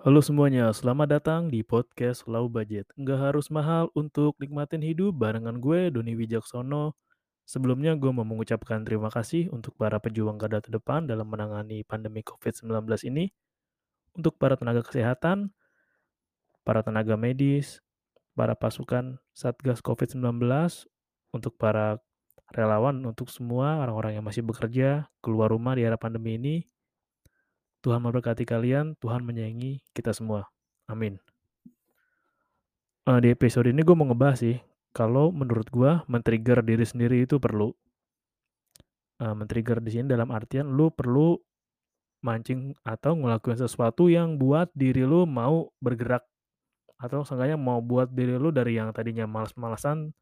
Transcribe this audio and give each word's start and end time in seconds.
Halo 0.00 0.24
semuanya, 0.24 0.72
selamat 0.72 1.20
datang 1.20 1.52
di 1.52 1.60
podcast 1.60 2.24
Low 2.24 2.48
Budget. 2.48 2.88
Nggak 2.96 3.20
harus 3.20 3.52
mahal 3.52 3.92
untuk 3.92 4.32
nikmatin 4.40 4.80
hidup 4.80 5.12
barengan 5.12 5.60
gue, 5.60 5.92
Doni 5.92 6.16
Wijaksono. 6.16 6.96
Sebelumnya 7.44 7.92
gue 8.00 8.08
mau 8.08 8.24
mengucapkan 8.24 8.80
terima 8.80 9.12
kasih 9.12 9.52
untuk 9.52 9.76
para 9.76 10.00
pejuang 10.00 10.40
garda 10.40 10.64
terdepan 10.64 11.04
dalam 11.04 11.28
menangani 11.28 11.84
pandemi 11.84 12.24
COVID-19 12.24 12.80
ini. 13.12 13.28
Untuk 14.16 14.40
para 14.40 14.56
tenaga 14.56 14.80
kesehatan, 14.88 15.52
para 16.64 16.80
tenaga 16.80 17.20
medis, 17.20 17.84
para 18.32 18.56
pasukan 18.56 19.20
Satgas 19.36 19.84
COVID-19, 19.84 20.40
untuk 21.36 21.60
para 21.60 22.00
relawan, 22.56 23.04
untuk 23.04 23.28
semua 23.28 23.84
orang-orang 23.84 24.16
yang 24.16 24.24
masih 24.24 24.48
bekerja, 24.48 25.12
keluar 25.20 25.52
rumah 25.52 25.76
di 25.76 25.84
era 25.84 26.00
pandemi 26.00 26.40
ini. 26.40 26.64
Tuhan 27.80 28.04
memberkati 28.04 28.44
kalian, 28.44 28.96
Tuhan 29.00 29.24
menyayangi 29.24 29.80
kita 29.96 30.12
semua. 30.12 30.48
Amin. 30.84 31.16
Uh, 33.08 33.16
di 33.24 33.32
episode 33.32 33.72
ini 33.72 33.80
gue 33.80 33.96
mau 33.96 34.04
ngebahas 34.04 34.44
sih, 34.44 34.56
kalau 34.92 35.32
menurut 35.32 35.66
gue 35.72 35.92
men-trigger 36.04 36.60
diri 36.60 36.84
sendiri 36.84 37.24
itu 37.24 37.40
perlu. 37.40 37.72
Uh, 39.20 39.32
men-trigger 39.32 39.80
di 39.80 39.96
sini 39.96 40.06
dalam 40.08 40.28
artian 40.28 40.68
lu 40.76 40.92
perlu 40.92 41.36
mancing 42.20 42.76
atau 42.84 43.16
ngelakuin 43.16 43.56
sesuatu 43.56 44.12
yang 44.12 44.36
buat 44.36 44.68
diri 44.76 45.08
lu 45.08 45.24
mau 45.24 45.72
bergerak 45.80 46.24
atau 47.00 47.24
seenggaknya 47.24 47.56
mau 47.56 47.80
buat 47.80 48.12
diri 48.12 48.36
lu 48.36 48.52
dari 48.52 48.76
yang 48.76 48.92
tadinya 48.92 49.24
malas-malasan 49.24 50.12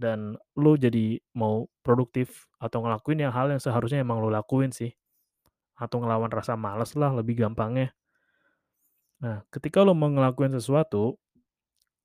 dan 0.00 0.40
lu 0.56 0.80
jadi 0.80 1.20
mau 1.36 1.68
produktif 1.84 2.48
atau 2.56 2.80
ngelakuin 2.80 3.28
yang 3.28 3.32
hal 3.34 3.52
yang 3.52 3.60
seharusnya 3.60 4.00
emang 4.00 4.24
lu 4.24 4.32
lakuin 4.32 4.72
sih 4.72 4.88
atau 5.78 6.02
ngelawan 6.02 6.28
rasa 6.28 6.58
males 6.58 6.92
lah 6.98 7.14
lebih 7.14 7.38
gampangnya. 7.46 7.94
Nah 9.22 9.46
ketika 9.54 9.86
lo 9.86 9.94
mau 9.94 10.10
ngelakuin 10.10 10.58
sesuatu 10.58 11.14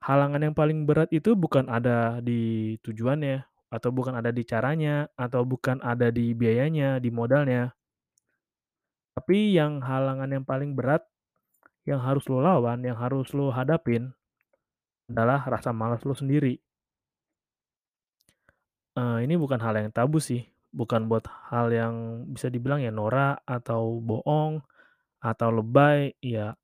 halangan 0.06 0.46
yang 0.46 0.56
paling 0.56 0.86
berat 0.86 1.10
itu 1.10 1.34
bukan 1.34 1.66
ada 1.68 2.22
di 2.22 2.76
tujuannya 2.86 3.42
atau 3.74 3.90
bukan 3.90 4.14
ada 4.22 4.30
di 4.30 4.46
caranya 4.46 5.10
atau 5.18 5.42
bukan 5.42 5.82
ada 5.82 6.14
di 6.14 6.38
biayanya 6.38 7.02
di 7.02 7.10
modalnya. 7.10 7.74
Tapi 9.18 9.58
yang 9.58 9.82
halangan 9.82 10.30
yang 10.30 10.46
paling 10.46 10.78
berat 10.78 11.02
yang 11.84 12.00
harus 12.00 12.24
lo 12.32 12.40
lawan, 12.40 12.80
yang 12.86 12.96
harus 12.96 13.34
lo 13.36 13.52
hadapin 13.52 14.14
adalah 15.10 15.44
rasa 15.50 15.76
malas 15.76 16.06
lo 16.06 16.16
sendiri. 16.16 16.62
Uh, 18.94 19.20
ini 19.26 19.34
bukan 19.34 19.58
hal 19.58 19.74
yang 19.74 19.90
tabu 19.90 20.22
sih, 20.22 20.53
bukan 20.74 21.06
buat 21.08 21.30
hal 21.54 21.70
yang 21.70 22.26
bisa 22.34 22.50
dibilang 22.50 22.82
ya 22.82 22.90
norak 22.90 23.46
atau 23.46 24.02
bohong 24.02 24.66
atau 25.22 25.50
lebay. 25.54 26.18
Ya 26.20 26.58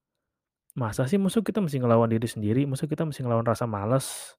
masa 0.74 1.06
sih 1.06 1.22
musuh 1.22 1.46
kita 1.46 1.62
mesti 1.62 1.80
ngelawan 1.80 2.10
diri 2.10 2.26
sendiri, 2.26 2.66
musuh 2.66 2.90
kita 2.90 3.06
mesti 3.06 3.22
ngelawan 3.24 3.46
rasa 3.46 3.70
malas. 3.70 4.36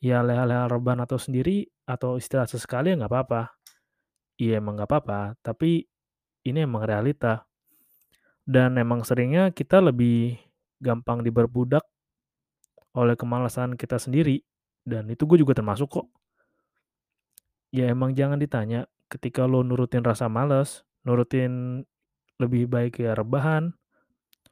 Ya 0.00 0.20
leha-leha 0.24 0.68
reban 0.68 1.00
atau 1.00 1.20
sendiri 1.20 1.68
atau 1.88 2.16
istirahat 2.20 2.52
sesekali 2.52 2.92
ya 2.92 3.00
nggak 3.00 3.12
apa-apa. 3.12 3.42
Iya 4.40 4.60
emang 4.60 4.80
nggak 4.80 4.88
apa-apa, 4.88 5.20
tapi 5.44 5.84
ini 6.48 6.64
emang 6.64 6.88
realita 6.88 7.44
dan 8.48 8.80
emang 8.80 9.04
seringnya 9.04 9.52
kita 9.52 9.84
lebih 9.84 10.40
gampang 10.80 11.20
diperbudak 11.20 11.84
oleh 12.96 13.14
kemalasan 13.14 13.76
kita 13.76 14.00
sendiri 14.00 14.42
dan 14.82 15.06
itu 15.12 15.28
gue 15.28 15.38
juga 15.38 15.54
termasuk 15.54 15.86
kok 15.86 16.06
ya 17.70 17.90
emang 17.90 18.14
jangan 18.14 18.38
ditanya 18.38 18.86
ketika 19.10 19.46
lo 19.46 19.62
nurutin 19.66 20.02
rasa 20.02 20.30
males 20.30 20.86
nurutin 21.02 21.82
lebih 22.38 22.70
baik 22.70 23.02
ya 23.02 23.14
rebahan 23.14 23.74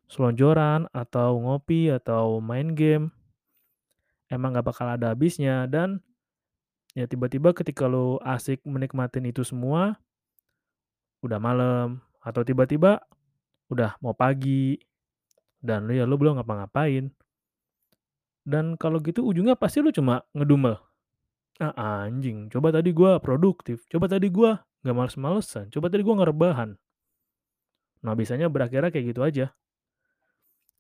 selonjoran 0.09 0.89
atau 0.91 1.37
ngopi 1.39 1.93
atau 1.93 2.41
main 2.41 2.73
game 2.73 3.13
emang 4.33 4.57
gak 4.57 4.67
bakal 4.67 4.87
ada 4.89 5.13
habisnya 5.13 5.69
dan 5.69 6.01
ya 6.97 7.05
tiba-tiba 7.05 7.53
ketika 7.53 7.87
lo 7.87 8.19
asik 8.25 8.65
menikmatin 8.65 9.29
itu 9.29 9.45
semua 9.45 10.01
udah 11.21 11.39
malam 11.39 12.01
atau 12.23 12.43
tiba-tiba 12.47 13.03
udah 13.69 14.01
mau 14.01 14.17
pagi 14.17 14.81
dan 15.59 15.91
lu 15.91 15.99
ya 15.99 16.07
lu 16.07 16.17
belum 16.17 16.39
ngapa-ngapain. 16.39 17.11
Dan 18.49 18.81
kalau 18.81 19.03
gitu 19.05 19.27
ujungnya 19.29 19.59
pasti 19.59 19.85
lu 19.85 19.93
cuma 19.93 20.25
ngedumel. 20.33 20.81
Ah 21.59 22.07
anjing, 22.07 22.47
coba 22.55 22.71
tadi 22.71 22.95
gua 22.95 23.19
produktif, 23.19 23.83
coba 23.91 24.07
tadi 24.07 24.31
gua 24.31 24.63
nggak 24.87 24.95
males-malesan, 24.95 25.67
coba 25.75 25.91
tadi 25.91 26.07
gua 26.07 26.23
nggak 26.23 26.31
rebahan. 26.31 26.71
Nah 28.07 28.15
biasanya 28.15 28.47
berakhirnya 28.47 28.95
kayak 28.95 29.07
gitu 29.11 29.27
aja. 29.27 29.47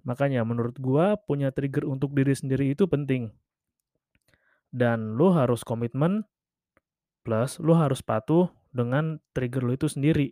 Makanya 0.07 0.47
menurut 0.47 0.79
gua 0.79 1.19
punya 1.19 1.51
trigger 1.51 1.83
untuk 1.83 2.15
diri 2.15 2.31
sendiri 2.31 2.71
itu 2.71 2.87
penting. 2.87 3.35
Dan 4.71 5.19
lu 5.19 5.35
harus 5.35 5.67
komitmen 5.67 6.23
plus 7.27 7.59
lu 7.59 7.75
harus 7.75 7.99
patuh 7.99 8.47
dengan 8.71 9.19
trigger 9.35 9.67
lu 9.67 9.75
itu 9.75 9.91
sendiri. 9.91 10.31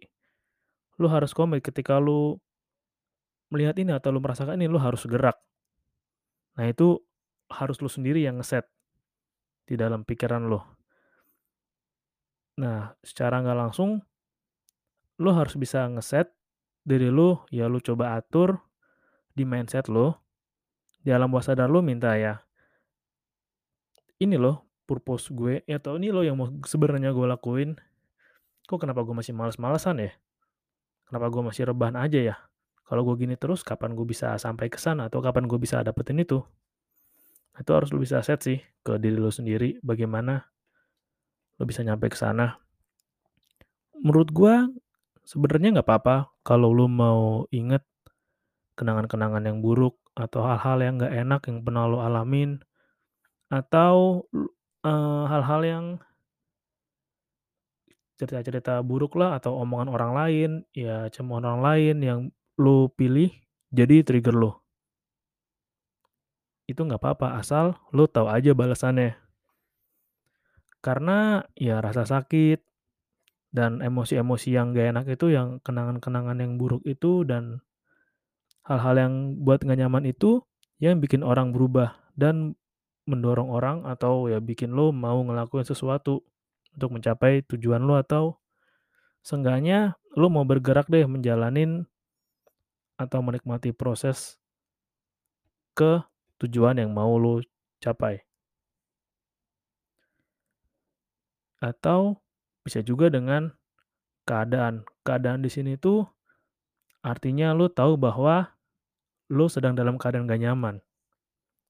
Lu 1.02 1.10
harus 1.10 1.34
komit 1.34 1.66
ketika 1.66 1.98
lu 1.98 2.38
melihat 3.50 3.74
ini 3.82 3.90
atau 3.90 4.14
lu 4.14 4.22
merasakan 4.22 4.62
ini 4.62 4.70
lu 4.70 4.78
harus 4.78 5.02
gerak. 5.10 5.34
Nah 6.54 6.70
itu 6.70 7.02
harus 7.50 7.82
lu 7.82 7.90
sendiri 7.90 8.22
yang 8.22 8.38
ngeset 8.38 8.62
di 9.66 9.74
dalam 9.74 10.06
pikiran 10.06 10.46
lu. 10.46 10.60
Nah 12.62 12.94
secara 13.04 13.42
nggak 13.42 13.58
langsung 13.58 14.00
lu 15.20 15.30
harus 15.34 15.58
bisa 15.58 15.84
ngeset 15.90 16.32
diri 16.86 17.10
lu 17.10 17.36
ya 17.50 17.66
lu 17.66 17.82
coba 17.82 18.16
atur 18.16 18.62
di 19.34 19.42
mindset 19.42 19.90
lu 19.90 20.14
di 21.02 21.10
alam 21.10 21.28
bawah 21.28 21.44
sadar 21.44 21.68
lu 21.68 21.82
minta 21.82 22.14
ya 22.14 22.40
ini 24.22 24.38
loh 24.38 24.64
purpose 24.86 25.32
gue 25.32 25.64
ya 25.64 25.80
atau 25.80 25.98
ini 25.98 26.12
loh 26.12 26.22
yang 26.22 26.36
mau 26.36 26.48
sebenarnya 26.62 27.16
gue 27.16 27.26
lakuin 27.26 27.74
kok 28.68 28.78
kenapa 28.78 29.02
gue 29.02 29.16
masih 29.16 29.32
males-malesan 29.32 30.04
ya 30.04 30.12
kenapa 31.08 31.26
gue 31.32 31.42
masih 31.48 31.62
rebahan 31.68 31.96
aja 31.96 32.20
ya 32.20 32.36
kalau 32.86 33.02
gue 33.02 33.26
gini 33.26 33.34
terus, 33.34 33.66
kapan 33.66 33.98
gue 33.98 34.06
bisa 34.06 34.38
sampai 34.38 34.70
ke 34.70 34.78
sana 34.78 35.10
atau 35.10 35.18
kapan 35.18 35.50
gue 35.50 35.58
bisa 35.58 35.82
dapetin 35.82 36.22
itu? 36.22 36.38
Itu 37.56 37.70
harus 37.72 37.88
lo 37.92 37.98
bisa 38.00 38.20
set 38.20 38.44
sih 38.44 38.58
ke 38.84 39.00
diri 39.00 39.16
lo 39.16 39.32
sendiri 39.32 39.80
bagaimana 39.80 40.44
lo 41.56 41.64
bisa 41.64 41.80
nyampe 41.80 42.12
ke 42.12 42.18
sana. 42.18 42.60
Menurut 43.96 44.28
gue 44.30 44.54
sebenarnya 45.24 45.80
nggak 45.80 45.88
apa-apa 45.88 46.16
kalau 46.44 46.70
lo 46.70 46.86
mau 46.86 47.48
inget 47.50 47.82
kenangan-kenangan 48.76 49.42
yang 49.48 49.58
buruk 49.64 49.96
atau 50.12 50.44
hal-hal 50.44 50.78
yang 50.84 50.94
nggak 51.00 51.14
enak 51.16 51.40
yang 51.48 51.58
pernah 51.64 51.88
lo 51.88 51.98
alamin 52.04 52.60
atau 53.48 54.26
uh, 54.84 55.24
hal-hal 55.30 55.62
yang 55.64 55.84
cerita-cerita 58.16 58.80
buruk 58.80 59.16
lah 59.16 59.36
atau 59.36 59.60
omongan 59.60 59.92
orang 59.92 60.12
lain, 60.16 60.50
ya 60.72 61.08
cuma 61.12 61.36
orang 61.40 61.60
lain 61.60 61.96
yang 62.00 62.20
lo 62.56 62.88
pilih 62.88 63.28
jadi 63.68 64.00
trigger 64.02 64.32
lo. 64.32 64.65
Itu 66.66 66.82
nggak 66.86 66.98
apa-apa, 66.98 67.38
asal 67.38 67.78
lo 67.94 68.10
tahu 68.10 68.26
aja 68.26 68.52
balasannya. 68.52 69.14
Karena 70.82 71.42
ya 71.58 71.82
rasa 71.82 72.06
sakit 72.06 72.62
dan 73.56 73.80
emosi-emosi 73.80 74.52
yang 74.52 74.76
gak 74.76 74.92
enak 74.92 75.06
itu 75.16 75.32
yang 75.32 75.64
kenangan-kenangan 75.64 76.36
yang 76.38 76.60
buruk 76.60 76.84
itu 76.84 77.24
dan 77.24 77.64
hal-hal 78.68 78.94
yang 79.00 79.14
buat 79.40 79.64
gak 79.64 79.80
nyaman 79.80 80.04
itu 80.04 80.44
yang 80.76 81.00
bikin 81.00 81.24
orang 81.24 81.56
berubah 81.56 81.96
dan 82.18 82.52
mendorong 83.08 83.48
orang 83.48 83.86
atau 83.88 84.28
ya 84.28 84.42
bikin 84.42 84.74
lo 84.74 84.92
mau 84.92 85.16
ngelakuin 85.24 85.64
sesuatu 85.64 86.26
untuk 86.76 86.90
mencapai 86.92 87.46
tujuan 87.48 87.80
lo 87.80 87.96
atau 87.96 88.36
seenggaknya 89.24 89.96
lo 90.18 90.28
mau 90.28 90.44
bergerak 90.44 90.90
deh 90.92 91.08
menjalanin 91.08 91.88
atau 93.00 93.24
menikmati 93.24 93.72
proses 93.72 94.36
ke 95.72 96.04
tujuan 96.42 96.76
yang 96.80 96.92
mau 96.92 97.16
lo 97.16 97.40
capai. 97.80 98.20
Atau 101.60 102.20
bisa 102.66 102.84
juga 102.84 103.08
dengan 103.08 103.54
keadaan. 104.28 104.84
Keadaan 105.06 105.40
di 105.40 105.48
sini 105.48 105.78
tuh 105.78 106.04
artinya 107.00 107.54
lo 107.54 107.70
tahu 107.70 107.94
bahwa 107.96 108.52
lo 109.30 109.46
sedang 109.46 109.72
dalam 109.78 109.96
keadaan 109.96 110.26
gak 110.28 110.42
nyaman. 110.42 110.82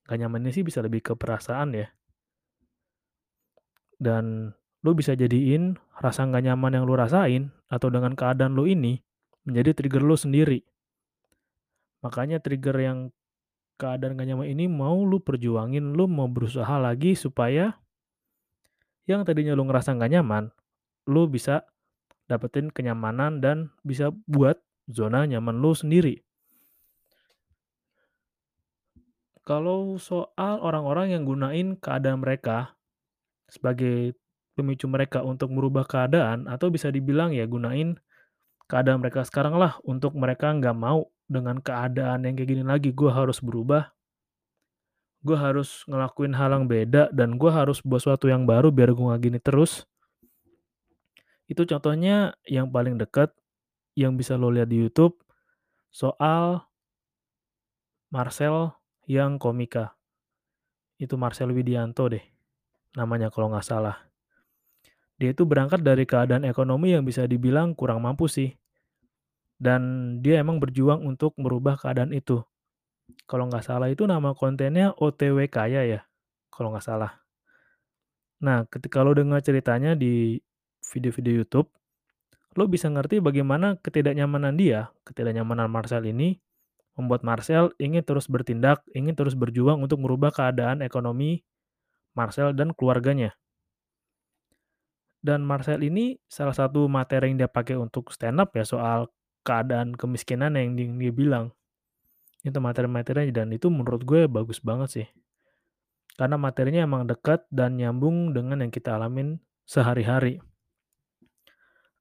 Gak 0.08 0.18
nyaman 0.22 0.46
ini 0.46 0.52
sih 0.52 0.64
bisa 0.66 0.82
lebih 0.82 1.04
ke 1.04 1.12
perasaan 1.14 1.76
ya. 1.76 1.88
Dan 3.96 4.52
lo 4.84 4.90
bisa 4.92 5.16
jadiin 5.16 5.76
rasa 6.00 6.26
gak 6.28 6.44
nyaman 6.44 6.80
yang 6.80 6.84
lo 6.84 6.94
rasain 6.96 7.52
atau 7.70 7.88
dengan 7.88 8.12
keadaan 8.12 8.56
lo 8.56 8.68
ini 8.68 9.00
menjadi 9.46 9.72
trigger 9.72 10.02
lo 10.02 10.18
sendiri. 10.18 10.60
Makanya 12.02 12.42
trigger 12.42 12.76
yang 12.76 12.98
keadaan 13.76 14.17
gak 14.17 14.28
nyaman 14.28 14.49
ini 14.49 14.64
mau 14.67 15.05
lo 15.05 15.20
perjuangin, 15.20 15.93
lo 15.93 16.08
mau 16.08 16.28
berusaha 16.28 16.76
lagi 16.81 17.12
supaya 17.12 17.76
yang 19.06 19.23
tadinya 19.23 19.55
lo 19.55 19.62
ngerasa 19.69 19.94
gak 19.94 20.12
nyaman, 20.12 20.50
lo 21.06 21.28
bisa 21.31 21.62
dapetin 22.26 22.75
kenyamanan 22.75 23.38
dan 23.38 23.70
bisa 23.87 24.11
buat 24.26 24.58
zona 24.90 25.25
nyaman 25.28 25.62
lo 25.62 25.73
sendiri. 25.76 26.26
Kalau 29.46 29.94
soal 30.02 30.58
orang-orang 30.58 31.14
yang 31.14 31.23
gunain 31.23 31.78
keadaan 31.78 32.19
mereka 32.19 32.75
sebagai 33.46 34.19
pemicu 34.58 34.90
mereka 34.90 35.23
untuk 35.23 35.55
merubah 35.55 35.87
keadaan 35.87 36.50
atau 36.50 36.67
bisa 36.67 36.90
dibilang 36.90 37.31
ya 37.31 37.46
gunain 37.46 37.94
keadaan 38.67 38.99
mereka 38.99 39.23
sekarang 39.23 39.55
lah 39.55 39.78
untuk 39.87 40.19
mereka 40.19 40.50
nggak 40.50 40.75
mau 40.75 41.06
dengan 41.26 41.58
keadaan 41.58 42.26
yang 42.26 42.34
kayak 42.38 42.49
gini 42.49 42.64
lagi 42.64 42.90
gue 42.94 43.11
harus 43.11 43.43
berubah. 43.43 43.90
Gue 45.26 45.34
harus 45.34 45.82
ngelakuin 45.90 46.34
hal 46.38 46.55
yang 46.55 46.67
beda 46.70 47.11
dan 47.11 47.34
gue 47.34 47.50
harus 47.50 47.82
buat 47.82 47.99
sesuatu 47.99 48.31
yang 48.31 48.46
baru 48.46 48.70
biar 48.70 48.94
gue 48.94 49.05
nggak 49.11 49.23
gini 49.23 49.38
terus. 49.43 49.87
Itu 51.50 51.67
contohnya 51.67 52.34
yang 52.46 52.70
paling 52.70 52.99
dekat 52.99 53.34
yang 53.99 54.14
bisa 54.14 54.38
lo 54.38 54.50
lihat 54.50 54.70
di 54.70 54.82
YouTube 54.82 55.19
soal 55.90 56.62
Marcel 58.11 58.75
yang 59.11 59.38
komika. 59.38 59.99
Itu 60.99 61.19
Marcel 61.19 61.50
Widianto 61.50 62.06
deh 62.06 62.23
namanya 62.96 63.28
kalau 63.28 63.52
nggak 63.52 63.67
salah. 63.67 64.08
Dia 65.17 65.32
itu 65.32 65.49
berangkat 65.49 65.81
dari 65.81 66.05
keadaan 66.05 66.44
ekonomi 66.44 66.93
yang 66.93 67.05
bisa 67.05 67.25
dibilang 67.25 67.73
kurang 67.73 68.05
mampu 68.05 68.28
sih. 68.28 68.52
Dan 69.56 69.81
dia 70.20 70.41
emang 70.41 70.61
berjuang 70.61 71.00
untuk 71.05 71.32
merubah 71.41 71.81
keadaan 71.81 72.12
itu. 72.12 72.44
Kalau 73.25 73.49
nggak 73.49 73.64
salah 73.64 73.88
itu 73.88 74.05
nama 74.05 74.37
kontennya 74.37 74.93
OTW 74.99 75.49
Kaya 75.49 75.87
ya, 75.87 76.00
kalau 76.53 76.75
nggak 76.75 76.85
salah. 76.85 77.23
Nah, 78.43 78.69
ketika 78.69 79.00
lo 79.00 79.17
dengar 79.17 79.41
ceritanya 79.41 79.97
di 79.97 80.37
video-video 80.93 81.44
YouTube, 81.44 81.73
lo 82.56 82.64
bisa 82.69 82.93
ngerti 82.93 83.25
bagaimana 83.25 83.81
ketidaknyamanan 83.81 84.56
dia, 84.61 84.93
ketidaknyamanan 85.08 85.73
Marcel 85.73 86.05
ini, 86.05 86.37
membuat 86.97 87.25
Marcel 87.25 87.73
ingin 87.81 88.05
terus 88.05 88.29
bertindak, 88.29 88.85
ingin 88.93 89.17
terus 89.17 89.37
berjuang 89.37 89.81
untuk 89.81 90.00
merubah 90.00 90.32
keadaan 90.32 90.85
ekonomi 90.85 91.44
Marcel 92.17 92.56
dan 92.56 92.73
keluarganya. 92.73 93.37
Dan 95.20 95.44
Marcel 95.44 95.85
ini 95.85 96.17
salah 96.29 96.56
satu 96.56 96.88
materi 96.88 97.32
yang 97.32 97.44
dia 97.44 97.50
pakai 97.50 97.76
untuk 97.76 98.12
stand 98.12 98.41
up 98.41 98.52
ya 98.56 98.64
soal 98.64 99.12
keadaan 99.46 99.94
kemiskinan 99.94 100.58
yang 100.58 100.75
dia, 100.75 101.14
bilang. 101.14 101.54
Itu 102.43 102.58
materi-materinya 102.58 103.31
dan 103.31 103.54
itu 103.54 103.70
menurut 103.70 104.02
gue 104.02 104.26
bagus 104.26 104.58
banget 104.58 104.88
sih. 104.90 105.06
Karena 106.19 106.34
materinya 106.34 106.82
emang 106.82 107.06
dekat 107.06 107.46
dan 107.54 107.78
nyambung 107.78 108.34
dengan 108.34 108.58
yang 108.66 108.72
kita 108.75 108.98
alamin 108.98 109.38
sehari-hari. 109.62 110.43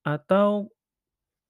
Atau 0.01 0.73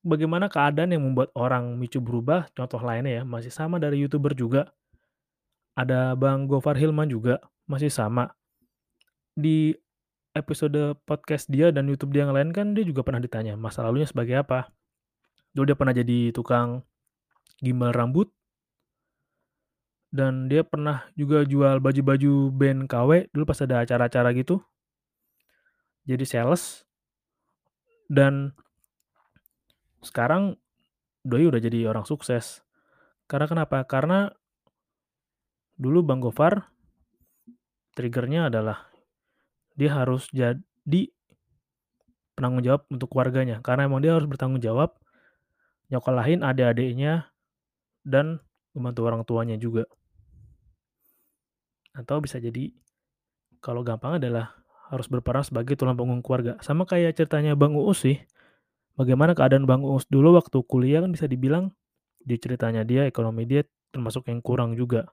bagaimana 0.03 0.51
keadaan 0.51 0.91
yang 0.91 1.03
membuat 1.07 1.31
orang 1.35 1.79
micu 1.79 2.03
berubah, 2.03 2.51
contoh 2.51 2.79
lainnya 2.83 3.21
ya, 3.21 3.23
masih 3.23 3.51
sama 3.51 3.79
dari 3.79 4.03
YouTuber 4.03 4.35
juga. 4.35 4.75
Ada 5.75 6.15
Bang 6.15 6.47
Gofar 6.47 6.75
Hilman 6.75 7.07
juga, 7.07 7.39
masih 7.67 7.91
sama. 7.91 8.31
Di 9.35 9.75
episode 10.35 10.99
podcast 11.07 11.47
dia 11.47 11.71
dan 11.71 11.87
YouTube 11.87 12.11
dia 12.11 12.27
yang 12.27 12.35
lain 12.35 12.51
kan 12.51 12.75
dia 12.75 12.83
juga 12.83 13.07
pernah 13.07 13.23
ditanya 13.23 13.55
masa 13.55 13.87
lalunya 13.87 14.07
sebagai 14.07 14.35
apa. 14.35 14.74
Dulu 15.55 15.63
dia 15.63 15.77
pernah 15.79 15.95
jadi 15.95 16.35
tukang 16.35 16.83
gimbal 17.63 17.95
rambut 17.95 18.27
dan 20.11 20.51
dia 20.51 20.67
pernah 20.67 21.07
juga 21.15 21.47
jual 21.47 21.79
baju-baju 21.79 22.51
band 22.51 22.87
KW 22.87 23.31
dulu 23.31 23.43
pas 23.47 23.59
ada 23.63 23.83
acara-acara 23.83 24.35
gitu. 24.35 24.59
Jadi 26.03 26.23
sales 26.27 26.83
dan 28.11 28.53
sekarang 30.03 30.59
Doi 31.25 31.49
udah 31.49 31.57
jadi 31.57 31.89
orang 31.89 32.05
sukses. 32.05 32.61
Karena 33.25 33.49
kenapa? 33.49 33.81
Karena 33.89 34.29
dulu 35.73 36.05
Bang 36.05 36.21
Gofar 36.21 36.69
triggernya 37.97 38.53
adalah 38.53 38.85
dia 39.73 39.91
harus 39.91 40.29
jadi 40.29 41.11
penanggung 42.37 42.63
jawab 42.63 42.85
untuk 42.91 43.11
keluarganya 43.11 43.59
karena 43.63 43.87
emang 43.87 44.03
dia 44.03 44.15
harus 44.15 44.27
bertanggung 44.27 44.63
jawab 44.63 44.95
nyokolahin 45.89 46.41
adik-adiknya 46.41 47.29
dan 48.05 48.41
membantu 48.73 49.01
orang 49.07 49.21
tuanya 49.25 49.57
juga. 49.57 49.85
Atau 51.95 52.19
bisa 52.19 52.37
jadi 52.41 52.75
kalau 53.63 53.81
gampang 53.81 54.19
adalah 54.19 54.53
harus 54.91 55.09
berperan 55.09 55.41
sebagai 55.41 55.73
tulang 55.73 55.97
punggung 55.97 56.21
keluarga. 56.21 56.59
Sama 56.61 56.85
kayak 56.85 57.17
ceritanya 57.17 57.57
Bang 57.57 57.73
Uus 57.73 58.05
sih 58.05 58.21
bagaimana 58.99 59.33
keadaan 59.33 59.65
Bang 59.65 59.81
Uus 59.81 60.05
dulu 60.05 60.35
waktu 60.37 60.61
kuliah 60.67 61.01
kan 61.01 61.11
bisa 61.11 61.25
dibilang 61.25 61.73
di 62.21 62.35
ceritanya 62.37 62.81
dia 62.85 63.05
ekonomi 63.05 63.45
dia 63.45 63.65
termasuk 63.93 64.27
yang 64.29 64.43
kurang 64.43 64.75
juga. 64.75 65.09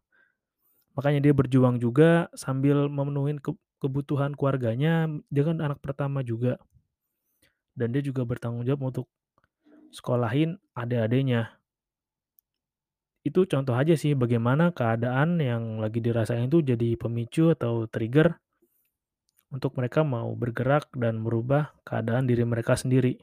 Makanya 0.93 1.25
dia 1.25 1.33
berjuang 1.33 1.81
juga 1.81 2.29
sambil 2.37 2.89
memenuhi 2.89 3.41
kebutuhan 3.81 4.37
keluarganya, 4.37 5.09
dia 5.33 5.43
kan 5.43 5.59
anak 5.62 5.81
pertama 5.81 6.21
juga. 6.21 6.61
Dan 7.73 7.97
dia 7.97 8.05
juga 8.05 8.29
bertanggung 8.29 8.69
jawab 8.69 8.93
untuk 8.93 9.07
sekolahin 9.92 10.56
adik-adiknya. 10.72 11.61
Itu 13.22 13.46
contoh 13.46 13.78
aja 13.78 13.94
sih 13.94 14.18
bagaimana 14.18 14.75
keadaan 14.75 15.38
yang 15.38 15.78
lagi 15.78 16.02
dirasain 16.02 16.50
itu 16.50 16.58
jadi 16.64 16.99
pemicu 16.99 17.54
atau 17.54 17.87
trigger 17.87 18.34
untuk 19.52 19.76
mereka 19.78 20.02
mau 20.02 20.32
bergerak 20.32 20.90
dan 20.96 21.20
merubah 21.22 21.76
keadaan 21.87 22.26
diri 22.26 22.42
mereka 22.42 22.75
sendiri. 22.75 23.20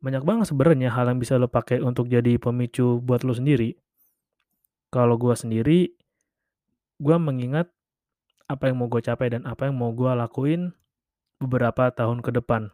Banyak 0.00 0.24
banget 0.24 0.48
sebenarnya 0.48 0.88
hal 0.96 1.12
yang 1.12 1.20
bisa 1.20 1.36
lo 1.36 1.46
pakai 1.46 1.84
untuk 1.84 2.08
jadi 2.08 2.40
pemicu 2.40 3.04
buat 3.04 3.20
lo 3.20 3.36
sendiri. 3.36 3.76
Kalau 4.88 5.20
gue 5.20 5.36
sendiri, 5.36 5.92
gue 6.96 7.16
mengingat 7.20 7.68
apa 8.48 8.72
yang 8.72 8.80
mau 8.80 8.88
gue 8.88 9.04
capai 9.04 9.30
dan 9.30 9.44
apa 9.44 9.68
yang 9.68 9.76
mau 9.76 9.92
gue 9.92 10.08
lakuin 10.08 10.72
beberapa 11.38 11.92
tahun 11.92 12.24
ke 12.24 12.32
depan. 12.40 12.72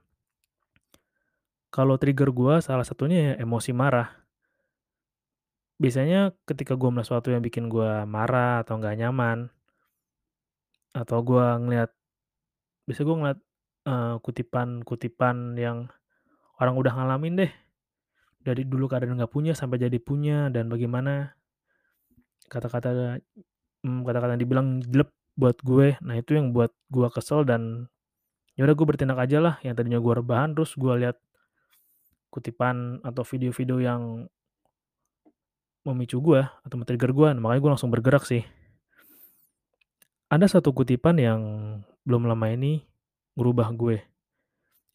Kalau 1.77 2.01
trigger 2.01 2.33
gue 2.33 2.65
salah 2.65 2.89
satunya 2.89 3.19
ya 3.21 3.45
emosi 3.45 3.77
marah. 3.77 4.09
Biasanya 5.77 6.33
ketika 6.49 6.73
gue 6.73 6.89
melihat 6.89 7.13
sesuatu 7.13 7.29
yang 7.29 7.45
bikin 7.45 7.69
gue 7.69 8.09
marah 8.09 8.65
atau 8.65 8.81
nggak 8.81 8.97
nyaman, 8.97 9.53
atau 10.97 11.21
gue 11.21 11.47
ngeliat, 11.61 11.93
bisa 12.89 13.05
gue 13.05 13.13
ngeliat 13.13 13.41
uh, 13.85 14.17
kutipan-kutipan 14.25 15.53
yang 15.61 15.93
orang 16.57 16.81
udah 16.81 16.97
ngalamin 16.97 17.45
deh, 17.45 17.53
dari 18.47 18.63
dulu 18.63 18.87
keadaan 18.87 19.19
nggak 19.19 19.35
punya 19.35 19.59
sampai 19.59 19.83
jadi 19.83 19.99
punya 19.99 20.47
dan 20.55 20.71
bagaimana 20.71 21.35
kata-kata 22.47 23.19
hmm, 23.83 24.07
kata-kata 24.07 24.39
yang 24.39 24.43
dibilang 24.47 24.69
jelek 24.87 25.11
buat 25.35 25.59
gue 25.67 25.99
nah 25.99 26.15
itu 26.15 26.39
yang 26.39 26.55
buat 26.55 26.71
gue 26.89 27.09
kesel 27.11 27.43
dan 27.43 27.91
ya 28.55 28.65
udah 28.65 28.75
gue 28.79 28.87
bertindak 28.87 29.19
aja 29.19 29.43
lah 29.43 29.55
yang 29.67 29.75
tadinya 29.75 29.99
gue 29.99 30.15
rebahan 30.15 30.55
terus 30.55 30.79
gue 30.79 30.95
lihat 30.95 31.19
kutipan 32.31 33.01
atau 33.03 33.23
video-video 33.23 33.79
yang 33.81 34.03
memicu 35.87 36.19
gue 36.19 36.43
atau 36.43 36.75
men-trigger 36.75 37.15
gue 37.15 37.29
makanya 37.39 37.61
gue 37.63 37.73
langsung 37.79 37.91
bergerak 37.95 38.27
sih. 38.27 38.43
Ada 40.27 40.59
satu 40.59 40.75
kutipan 40.75 41.23
yang 41.23 41.41
belum 42.03 42.27
lama 42.27 42.47
ini 42.51 42.83
ngerubah 43.39 43.71
gue. 43.79 44.03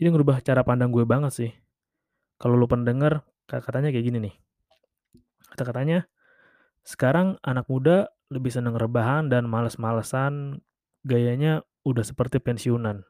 Ini 0.03 0.11
ngerubah 0.11 0.43
cara 0.43 0.67
pandang 0.67 0.91
gue 0.91 1.07
banget 1.07 1.31
sih. 1.31 1.51
Kalau 2.35 2.59
lu 2.59 2.67
pendengar 2.67 3.23
katanya 3.47 3.93
kayak 3.93 4.05
gini 4.11 4.17
nih. 4.29 4.35
Kata-katanya 5.51 6.07
Sekarang 6.81 7.37
anak 7.45 7.69
muda 7.69 8.09
lebih 8.33 8.49
seneng 8.49 8.73
rebahan 8.73 9.29
dan 9.29 9.45
males-malesan, 9.45 10.65
gayanya 11.05 11.61
udah 11.85 12.01
seperti 12.01 12.41
pensiunan. 12.41 13.05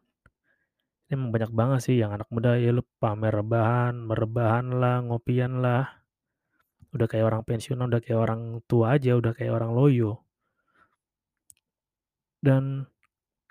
Emang 1.11 1.27
banyak 1.35 1.51
banget 1.51 1.79
sih 1.91 1.99
yang 1.99 2.15
anak 2.15 2.31
muda 2.31 2.55
ya 2.55 2.71
lu 2.71 2.87
pamer 3.03 3.35
rebahan, 3.35 3.99
merebahan-lah, 4.07 5.03
ngopian-lah. 5.11 5.83
Udah 6.95 7.07
kayak 7.11 7.27
orang 7.27 7.43
pensiunan, 7.43 7.91
udah 7.91 7.99
kayak 7.99 8.19
orang 8.31 8.63
tua 8.63 8.95
aja, 8.95 9.19
udah 9.19 9.35
kayak 9.35 9.51
orang 9.51 9.75
loyo. 9.75 10.23
Dan 12.39 12.87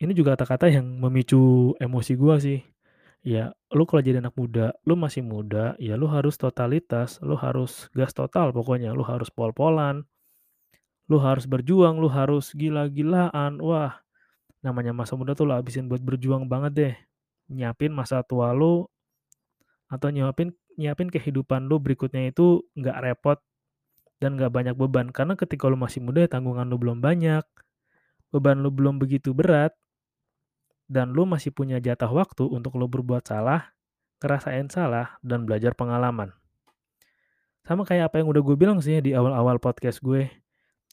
ini 0.00 0.12
juga 0.16 0.32
kata-kata 0.32 0.72
yang 0.72 0.88
memicu 1.04 1.76
emosi 1.76 2.12
gua 2.16 2.40
sih. 2.40 2.64
Ya, 3.20 3.52
lu 3.76 3.84
kalau 3.84 4.00
jadi 4.00 4.24
anak 4.24 4.32
muda, 4.32 4.72
lu 4.88 4.96
masih 4.96 5.20
muda, 5.20 5.76
ya 5.76 6.00
lu 6.00 6.08
harus 6.08 6.40
totalitas, 6.40 7.20
lu 7.20 7.36
harus 7.36 7.92
gas 7.92 8.16
total 8.16 8.56
pokoknya, 8.56 8.96
lu 8.96 9.04
harus 9.04 9.28
pol-polan. 9.28 10.08
Lu 11.12 11.20
harus 11.20 11.44
berjuang, 11.44 12.00
lu 12.00 12.08
harus 12.08 12.56
gila-gilaan. 12.56 13.60
Wah, 13.60 14.00
namanya 14.64 14.96
masa 14.96 15.12
muda 15.20 15.36
tuh 15.36 15.44
lu 15.44 15.52
habisin 15.52 15.84
buat 15.92 16.00
berjuang 16.00 16.48
banget 16.48 16.72
deh. 16.72 16.94
Nyiapin 17.50 17.90
masa 17.90 18.22
tua 18.22 18.54
lu 18.54 18.86
atau 19.90 20.06
nyiapin 20.08 20.54
nyiapin 20.78 21.10
kehidupan 21.10 21.66
lu 21.66 21.82
berikutnya 21.82 22.30
itu 22.30 22.62
nggak 22.78 22.98
repot 23.02 23.38
dan 24.22 24.36
nggak 24.38 24.52
banyak 24.52 24.74
beban. 24.76 25.10
Karena 25.10 25.34
ketika 25.34 25.66
lu 25.66 25.80
masih 25.80 26.04
muda, 26.04 26.28
tanggungan 26.28 26.68
lu 26.68 26.76
belum 26.78 27.02
banyak, 27.02 27.42
beban 28.30 28.60
lu 28.62 28.70
belum 28.70 29.00
begitu 29.00 29.32
berat, 29.34 29.74
dan 30.86 31.16
lu 31.16 31.24
masih 31.24 31.50
punya 31.50 31.80
jatah 31.80 32.12
waktu 32.12 32.46
untuk 32.46 32.76
lu 32.76 32.86
berbuat 32.86 33.24
salah, 33.24 33.72
ngerasain 34.20 34.68
salah, 34.68 35.16
dan 35.24 35.48
belajar 35.48 35.72
pengalaman. 35.72 36.36
Sama 37.64 37.88
kayak 37.88 38.12
apa 38.12 38.20
yang 38.20 38.28
udah 38.28 38.42
gue 38.44 38.56
bilang 38.56 38.78
sih 38.84 39.00
di 39.00 39.16
awal-awal 39.16 39.56
podcast 39.58 40.04
gue. 40.04 40.28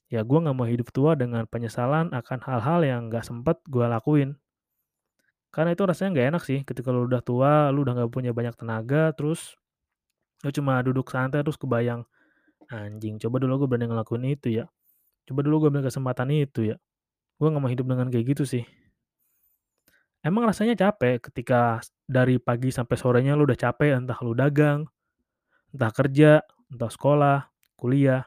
Ya 0.07 0.23
gue 0.23 0.39
nggak 0.39 0.55
mau 0.55 0.67
hidup 0.67 0.95
tua 0.95 1.19
dengan 1.19 1.43
penyesalan 1.51 2.15
akan 2.15 2.39
hal-hal 2.47 2.79
yang 2.87 3.01
nggak 3.11 3.27
sempet 3.27 3.59
gue 3.67 3.83
lakuin. 3.83 4.39
Karena 5.53 5.73
itu 5.73 5.83
rasanya 5.87 6.09
nggak 6.13 6.27
enak 6.35 6.43
sih 6.43 6.59
ketika 6.67 6.89
lu 6.93 7.07
udah 7.07 7.21
tua, 7.23 7.71
lu 7.73 7.81
udah 7.87 7.93
nggak 7.97 8.11
punya 8.13 8.31
banyak 8.35 8.53
tenaga, 8.59 9.11
terus 9.15 9.55
lu 10.45 10.53
cuma 10.53 10.77
duduk 10.85 11.09
santai 11.09 11.41
terus 11.41 11.57
kebayang, 11.57 12.05
anjing 12.69 13.17
coba 13.17 13.41
dulu 13.41 13.65
gue 13.65 13.67
berani 13.69 13.89
ngelakuin 13.89 14.23
itu 14.27 14.63
ya. 14.63 14.65
Coba 15.27 15.43
dulu 15.43 15.67
gue 15.67 15.69
ambil 15.73 15.83
kesempatan 15.87 16.29
itu 16.31 16.71
ya. 16.71 16.75
Gue 17.39 17.47
nggak 17.51 17.63
mau 17.63 17.71
hidup 17.71 17.85
dengan 17.89 18.07
kayak 18.11 18.37
gitu 18.37 18.43
sih. 18.47 18.63
Emang 20.25 20.43
rasanya 20.49 20.75
capek 20.75 21.23
ketika 21.31 21.79
dari 22.03 22.41
pagi 22.41 22.73
sampai 22.73 22.95
sorenya 22.99 23.37
lu 23.37 23.47
udah 23.47 23.59
capek, 23.59 23.95
entah 24.01 24.17
lu 24.25 24.33
dagang, 24.35 24.83
entah 25.71 25.91
kerja, 25.93 26.43
entah 26.67 26.91
sekolah, 26.91 27.39
kuliah. 27.79 28.25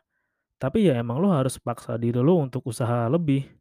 Tapi 0.61 0.89
ya 0.89 1.01
emang 1.01 1.21
lu 1.21 1.29
harus 1.33 1.57
paksa 1.61 1.97
diri 1.97 2.21
lu 2.21 2.37
untuk 2.41 2.65
usaha 2.69 3.09
lebih. 3.09 3.60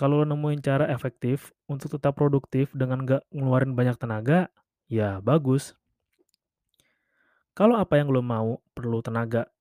Kalau 0.00 0.24
lu 0.24 0.32
nemuin 0.32 0.64
cara 0.64 0.88
efektif 0.88 1.52
untuk 1.68 2.00
tetap 2.00 2.16
produktif 2.16 2.72
dengan 2.72 3.04
gak 3.04 3.20
ngeluarin 3.36 3.76
banyak 3.76 4.00
tenaga, 4.00 4.48
ya 4.88 5.20
bagus. 5.20 5.76
Kalau 7.52 7.76
apa 7.76 8.00
yang 8.00 8.08
lu 8.08 8.24
mau 8.24 8.64
perlu 8.72 9.04
tenaga, 9.04 9.52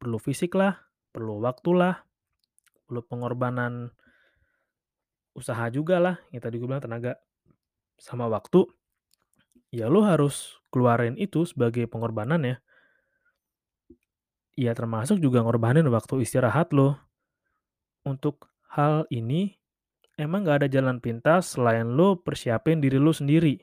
perlu 0.00 0.16
fisik 0.16 0.56
lah, 0.56 0.80
perlu 1.12 1.44
waktu 1.44 1.76
lah, 1.76 2.08
perlu 2.88 3.04
pengorbanan 3.04 3.92
usaha 5.36 5.68
juga 5.68 6.00
lah, 6.00 6.16
yang 6.32 6.40
tadi 6.40 6.56
gue 6.56 6.64
bilang 6.64 6.80
tenaga 6.80 7.20
sama 8.00 8.32
waktu, 8.32 8.64
ya 9.68 9.92
lu 9.92 10.00
harus 10.08 10.56
keluarin 10.72 11.20
itu 11.20 11.44
sebagai 11.44 11.84
pengorbanan 11.84 12.40
ya. 12.40 12.56
Ya 14.56 14.72
termasuk 14.72 15.20
juga 15.20 15.44
ngorbanin 15.44 15.84
waktu 15.92 16.24
istirahat 16.24 16.72
lo. 16.72 16.96
Untuk 18.08 18.48
hal 18.72 19.04
ini, 19.12 19.61
emang 20.20 20.44
gak 20.44 20.64
ada 20.64 20.68
jalan 20.68 20.98
pintas 20.98 21.56
selain 21.56 21.88
lu 21.88 22.20
persiapin 22.20 22.80
diri 22.80 22.96
lu 23.00 23.12
sendiri. 23.12 23.60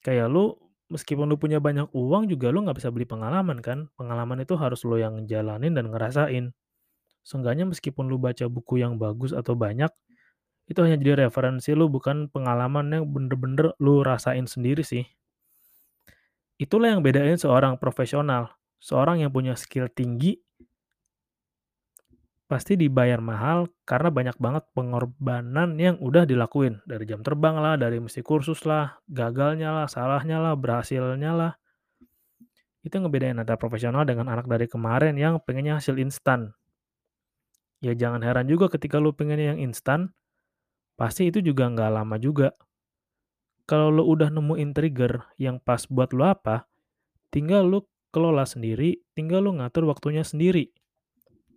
Kayak 0.00 0.32
lu, 0.32 0.56
meskipun 0.88 1.28
lu 1.28 1.36
punya 1.36 1.60
banyak 1.60 1.92
uang 1.92 2.26
juga 2.28 2.50
lu 2.50 2.64
nggak 2.64 2.80
bisa 2.80 2.88
beli 2.88 3.04
pengalaman 3.04 3.60
kan. 3.60 3.86
Pengalaman 4.00 4.42
itu 4.42 4.56
harus 4.56 4.82
lu 4.88 4.96
yang 4.96 5.28
jalanin 5.28 5.76
dan 5.76 5.92
ngerasain. 5.92 6.52
Seenggaknya 7.20 7.68
meskipun 7.68 8.08
lu 8.08 8.16
baca 8.16 8.48
buku 8.48 8.80
yang 8.80 8.96
bagus 8.96 9.36
atau 9.36 9.52
banyak, 9.52 9.92
itu 10.70 10.78
hanya 10.80 10.96
jadi 10.96 11.26
referensi 11.26 11.74
lu 11.76 11.90
bukan 11.92 12.30
pengalaman 12.32 12.94
yang 12.94 13.04
bener-bener 13.10 13.76
lu 13.82 14.00
rasain 14.00 14.48
sendiri 14.48 14.86
sih. 14.86 15.04
Itulah 16.56 16.96
yang 16.96 17.02
bedain 17.04 17.36
seorang 17.36 17.76
profesional, 17.76 18.56
seorang 18.80 19.20
yang 19.20 19.32
punya 19.32 19.56
skill 19.56 19.88
tinggi 19.92 20.40
pasti 22.50 22.74
dibayar 22.74 23.22
mahal 23.22 23.70
karena 23.86 24.10
banyak 24.10 24.34
banget 24.42 24.66
pengorbanan 24.74 25.78
yang 25.78 25.94
udah 26.02 26.26
dilakuin. 26.26 26.82
Dari 26.82 27.06
jam 27.06 27.22
terbang 27.22 27.54
lah, 27.54 27.78
dari 27.78 28.02
mesti 28.02 28.26
kursus 28.26 28.66
lah, 28.66 28.98
gagalnya 29.06 29.70
lah, 29.70 29.86
salahnya 29.86 30.42
lah, 30.42 30.58
berhasilnya 30.58 31.30
lah. 31.30 31.52
Itu 32.82 32.98
ngebedain 32.98 33.38
antara 33.38 33.54
profesional 33.54 34.02
dengan 34.02 34.26
anak 34.26 34.50
dari 34.50 34.66
kemarin 34.66 35.14
yang 35.14 35.38
pengennya 35.38 35.78
hasil 35.78 35.94
instan. 36.02 36.50
Ya 37.78 37.94
jangan 37.94 38.26
heran 38.26 38.50
juga 38.50 38.66
ketika 38.66 38.98
lu 38.98 39.14
pengennya 39.14 39.54
yang 39.54 39.70
instan, 39.70 40.10
pasti 40.98 41.30
itu 41.30 41.38
juga 41.38 41.70
nggak 41.70 42.02
lama 42.02 42.18
juga. 42.18 42.50
Kalau 43.70 43.94
lu 43.94 44.02
udah 44.10 44.26
nemuin 44.26 44.74
trigger 44.74 45.22
yang 45.38 45.62
pas 45.62 45.86
buat 45.86 46.10
lu 46.10 46.26
apa, 46.26 46.66
tinggal 47.30 47.62
lu 47.62 47.86
kelola 48.10 48.42
sendiri, 48.42 48.98
tinggal 49.14 49.46
lu 49.46 49.54
ngatur 49.54 49.86
waktunya 49.86 50.26
sendiri. 50.26 50.74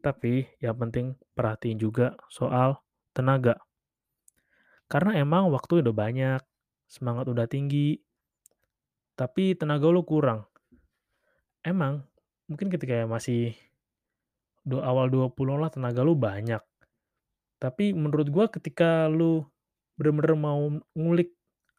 Tapi 0.03 0.60
yang 0.60 0.75
penting 0.75 1.15
perhatiin 1.31 1.79
juga 1.79 2.19
soal 2.27 2.75
tenaga. 3.15 3.55
Karena 4.91 5.15
emang 5.15 5.48
waktu 5.48 5.79
udah 5.79 5.95
banyak, 5.95 6.43
semangat 6.91 7.31
udah 7.31 7.48
tinggi, 7.48 8.03
tapi 9.15 9.55
tenaga 9.55 9.88
lu 9.88 10.03
kurang. 10.03 10.43
Emang, 11.63 12.03
mungkin 12.51 12.67
ketika 12.67 13.07
masih 13.07 13.55
do 14.67 14.83
awal 14.83 15.07
20 15.07 15.31
lah 15.55 15.72
tenaga 15.72 16.03
lu 16.03 16.19
banyak. 16.19 16.60
Tapi 17.63 17.95
menurut 17.95 18.27
gua 18.27 18.51
ketika 18.51 19.07
lu 19.07 19.48
bener-bener 19.95 20.36
mau 20.36 20.67
ngulik 21.00 21.31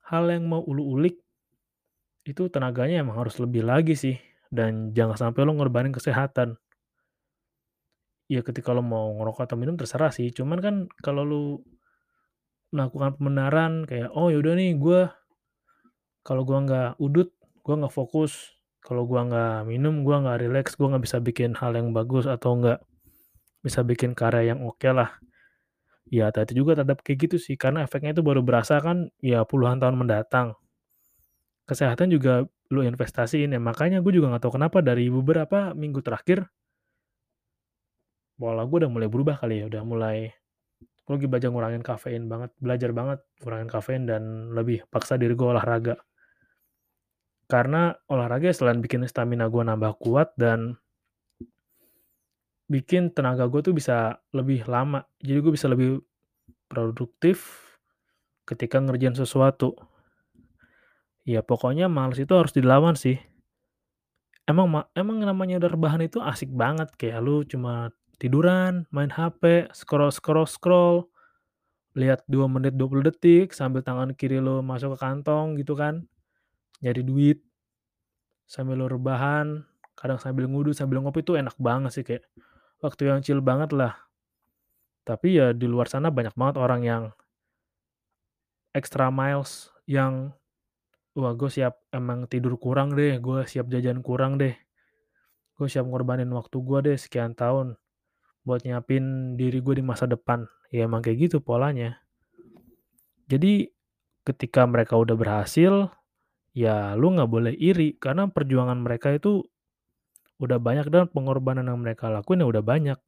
hal 0.08 0.32
yang 0.32 0.48
mau 0.48 0.64
lu 0.64 0.96
ulik, 0.96 1.20
itu 2.24 2.48
tenaganya 2.48 3.04
emang 3.04 3.20
harus 3.20 3.36
lebih 3.36 3.68
lagi 3.68 3.92
sih. 3.92 4.16
Dan 4.48 4.96
jangan 4.96 5.28
sampai 5.28 5.44
lu 5.44 5.52
ngorbanin 5.60 5.92
kesehatan 5.92 6.56
ya 8.30 8.40
ketika 8.44 8.72
lo 8.72 8.80
mau 8.84 9.12
ngerokok 9.20 9.42
atau 9.48 9.56
minum 9.60 9.76
terserah 9.76 10.10
sih, 10.14 10.32
cuman 10.32 10.58
kan 10.64 10.74
kalau 11.04 11.22
lu 11.26 11.44
melakukan 12.74 13.14
pembenaran 13.20 13.72
kayak, 13.86 14.10
"Oh 14.16 14.28
yaudah 14.32 14.54
nih 14.58 14.74
gue 14.78 15.06
kalau 16.24 16.42
gua 16.48 16.58
nggak 16.64 16.90
udut, 17.04 17.28
gua 17.60 17.76
nggak 17.84 17.92
fokus, 17.92 18.56
kalau 18.80 19.04
gua 19.04 19.28
nggak 19.28 19.68
minum, 19.68 20.00
gua 20.08 20.24
nggak 20.24 20.38
rileks, 20.48 20.72
gua 20.80 20.96
nggak 20.96 21.04
bisa 21.04 21.18
bikin 21.20 21.52
hal 21.52 21.76
yang 21.76 21.92
bagus 21.92 22.24
atau 22.24 22.56
nggak 22.56 22.80
bisa 23.64 23.80
bikin 23.84 24.12
karya 24.16 24.54
yang 24.56 24.64
oke 24.64 24.88
lah." 24.92 25.10
Ya 26.12 26.28
hati-hati 26.32 26.54
juga 26.56 26.78
terhadap 26.80 27.00
kayak 27.04 27.18
gitu 27.28 27.36
sih, 27.40 27.56
karena 27.60 27.84
efeknya 27.84 28.12
itu 28.16 28.22
baru 28.24 28.40
berasa 28.44 28.80
kan 28.80 29.10
ya 29.24 29.44
puluhan 29.48 29.80
tahun 29.82 29.96
mendatang. 30.00 30.56
Kesehatan 31.68 32.12
juga 32.12 32.44
lu 32.68 32.84
investasiin, 32.84 33.56
ya 33.56 33.60
makanya 33.60 34.04
gue 34.04 34.12
juga 34.12 34.32
nggak 34.32 34.42
tahu 34.44 34.60
kenapa 34.60 34.78
dari 34.84 35.08
beberapa 35.08 35.72
minggu 35.72 36.00
terakhir 36.04 36.44
pola 38.34 38.66
gue 38.66 38.78
udah 38.84 38.90
mulai 38.90 39.08
berubah 39.08 39.36
kali 39.38 39.62
ya, 39.62 39.70
udah 39.70 39.82
mulai 39.86 40.30
gue 41.04 41.12
lagi 41.20 41.28
belajar 41.28 41.48
ngurangin 41.52 41.84
kafein 41.84 42.24
banget, 42.26 42.50
belajar 42.56 42.90
banget 42.96 43.20
ngurangin 43.44 43.70
kafein 43.70 44.02
dan 44.08 44.22
lebih 44.56 44.88
paksa 44.88 45.20
diri 45.20 45.36
gue 45.36 45.44
olahraga. 45.46 46.00
Karena 47.44 47.92
olahraga 48.08 48.48
selain 48.56 48.80
bikin 48.80 49.04
stamina 49.04 49.52
gue 49.52 49.60
nambah 49.60 50.00
kuat 50.00 50.32
dan 50.40 50.80
bikin 52.72 53.12
tenaga 53.12 53.44
gue 53.52 53.60
tuh 53.60 53.76
bisa 53.76 54.16
lebih 54.32 54.64
lama. 54.64 55.04
Jadi 55.20 55.38
gue 55.44 55.52
bisa 55.52 55.68
lebih 55.68 56.00
produktif 56.72 57.68
ketika 58.48 58.80
ngerjain 58.80 59.16
sesuatu. 59.16 59.76
Ya 61.24 61.40
pokoknya 61.40 61.88
males 61.88 62.20
itu 62.20 62.32
harus 62.32 62.52
dilawan 62.52 62.96
sih. 62.96 63.20
Emang 64.44 64.68
ma 64.68 64.80
emang 64.92 65.24
namanya 65.24 65.56
udah 65.56 65.70
rebahan 65.72 66.04
itu 66.04 66.20
asik 66.20 66.52
banget, 66.52 66.92
kayak 67.00 67.24
lu 67.24 67.48
cuma 67.48 67.88
tiduran, 68.18 68.86
main 68.94 69.10
HP, 69.12 69.70
scroll 69.74 70.10
scroll 70.14 70.48
scroll, 70.48 70.96
lihat 71.94 72.26
2 72.26 72.50
menit 72.50 72.74
20 72.74 73.06
detik 73.06 73.54
sambil 73.54 73.80
tangan 73.86 74.10
kiri 74.18 74.42
lu 74.42 74.60
masuk 74.66 74.98
ke 74.98 74.98
kantong 75.02 75.54
gitu 75.58 75.78
kan, 75.78 76.06
nyari 76.82 77.02
duit. 77.06 77.38
Sambil 78.44 78.82
lu 78.82 78.86
rebahan, 78.90 79.62
kadang 79.94 80.18
sambil 80.20 80.50
ngudut, 80.50 80.74
sambil 80.76 81.00
ngopi 81.00 81.22
tuh 81.24 81.38
enak 81.38 81.54
banget 81.56 81.90
sih, 81.94 82.04
kayak 82.04 82.26
waktu 82.82 83.08
yang 83.08 83.20
chill 83.24 83.40
banget 83.40 83.70
lah. 83.72 83.94
Tapi 85.04 85.38
ya 85.38 85.52
di 85.52 85.68
luar 85.68 85.86
sana 85.88 86.08
banyak 86.10 86.34
banget 86.34 86.56
orang 86.60 86.82
yang 86.82 87.04
extra 88.74 89.08
miles, 89.08 89.70
yang, 89.86 90.34
"Wah 91.14 91.32
gue 91.38 91.46
siap 91.46 91.78
emang 91.94 92.26
tidur 92.26 92.58
kurang 92.58 92.98
deh, 92.98 93.16
gue 93.22 93.46
siap 93.46 93.70
jajan 93.70 94.02
kurang 94.02 94.36
deh, 94.40 94.56
gue 95.54 95.66
siap 95.70 95.86
ngorbanin 95.86 96.28
waktu 96.34 96.56
gue 96.58 96.78
deh 96.90 96.96
sekian 96.98 97.38
tahun, 97.38 97.78
buat 98.44 98.62
nyiapin 98.62 99.34
diri 99.40 99.58
gue 99.64 99.80
di 99.80 99.84
masa 99.84 100.04
depan. 100.04 100.44
Ya 100.68 100.84
emang 100.84 101.00
kayak 101.00 101.28
gitu 101.28 101.36
polanya. 101.40 101.98
Jadi 103.26 103.72
ketika 104.24 104.68
mereka 104.68 105.00
udah 105.00 105.16
berhasil, 105.16 105.88
ya 106.52 106.92
lu 106.94 107.16
nggak 107.16 107.28
boleh 107.28 107.54
iri 107.56 107.96
karena 107.96 108.28
perjuangan 108.28 108.78
mereka 108.84 109.16
itu 109.16 109.42
udah 110.38 110.60
banyak 110.60 110.86
dan 110.92 111.08
pengorbanan 111.08 111.66
yang 111.66 111.80
mereka 111.80 112.12
lakuin 112.12 112.44
ya 112.44 112.48
udah 112.48 112.64
banyak. 112.64 112.98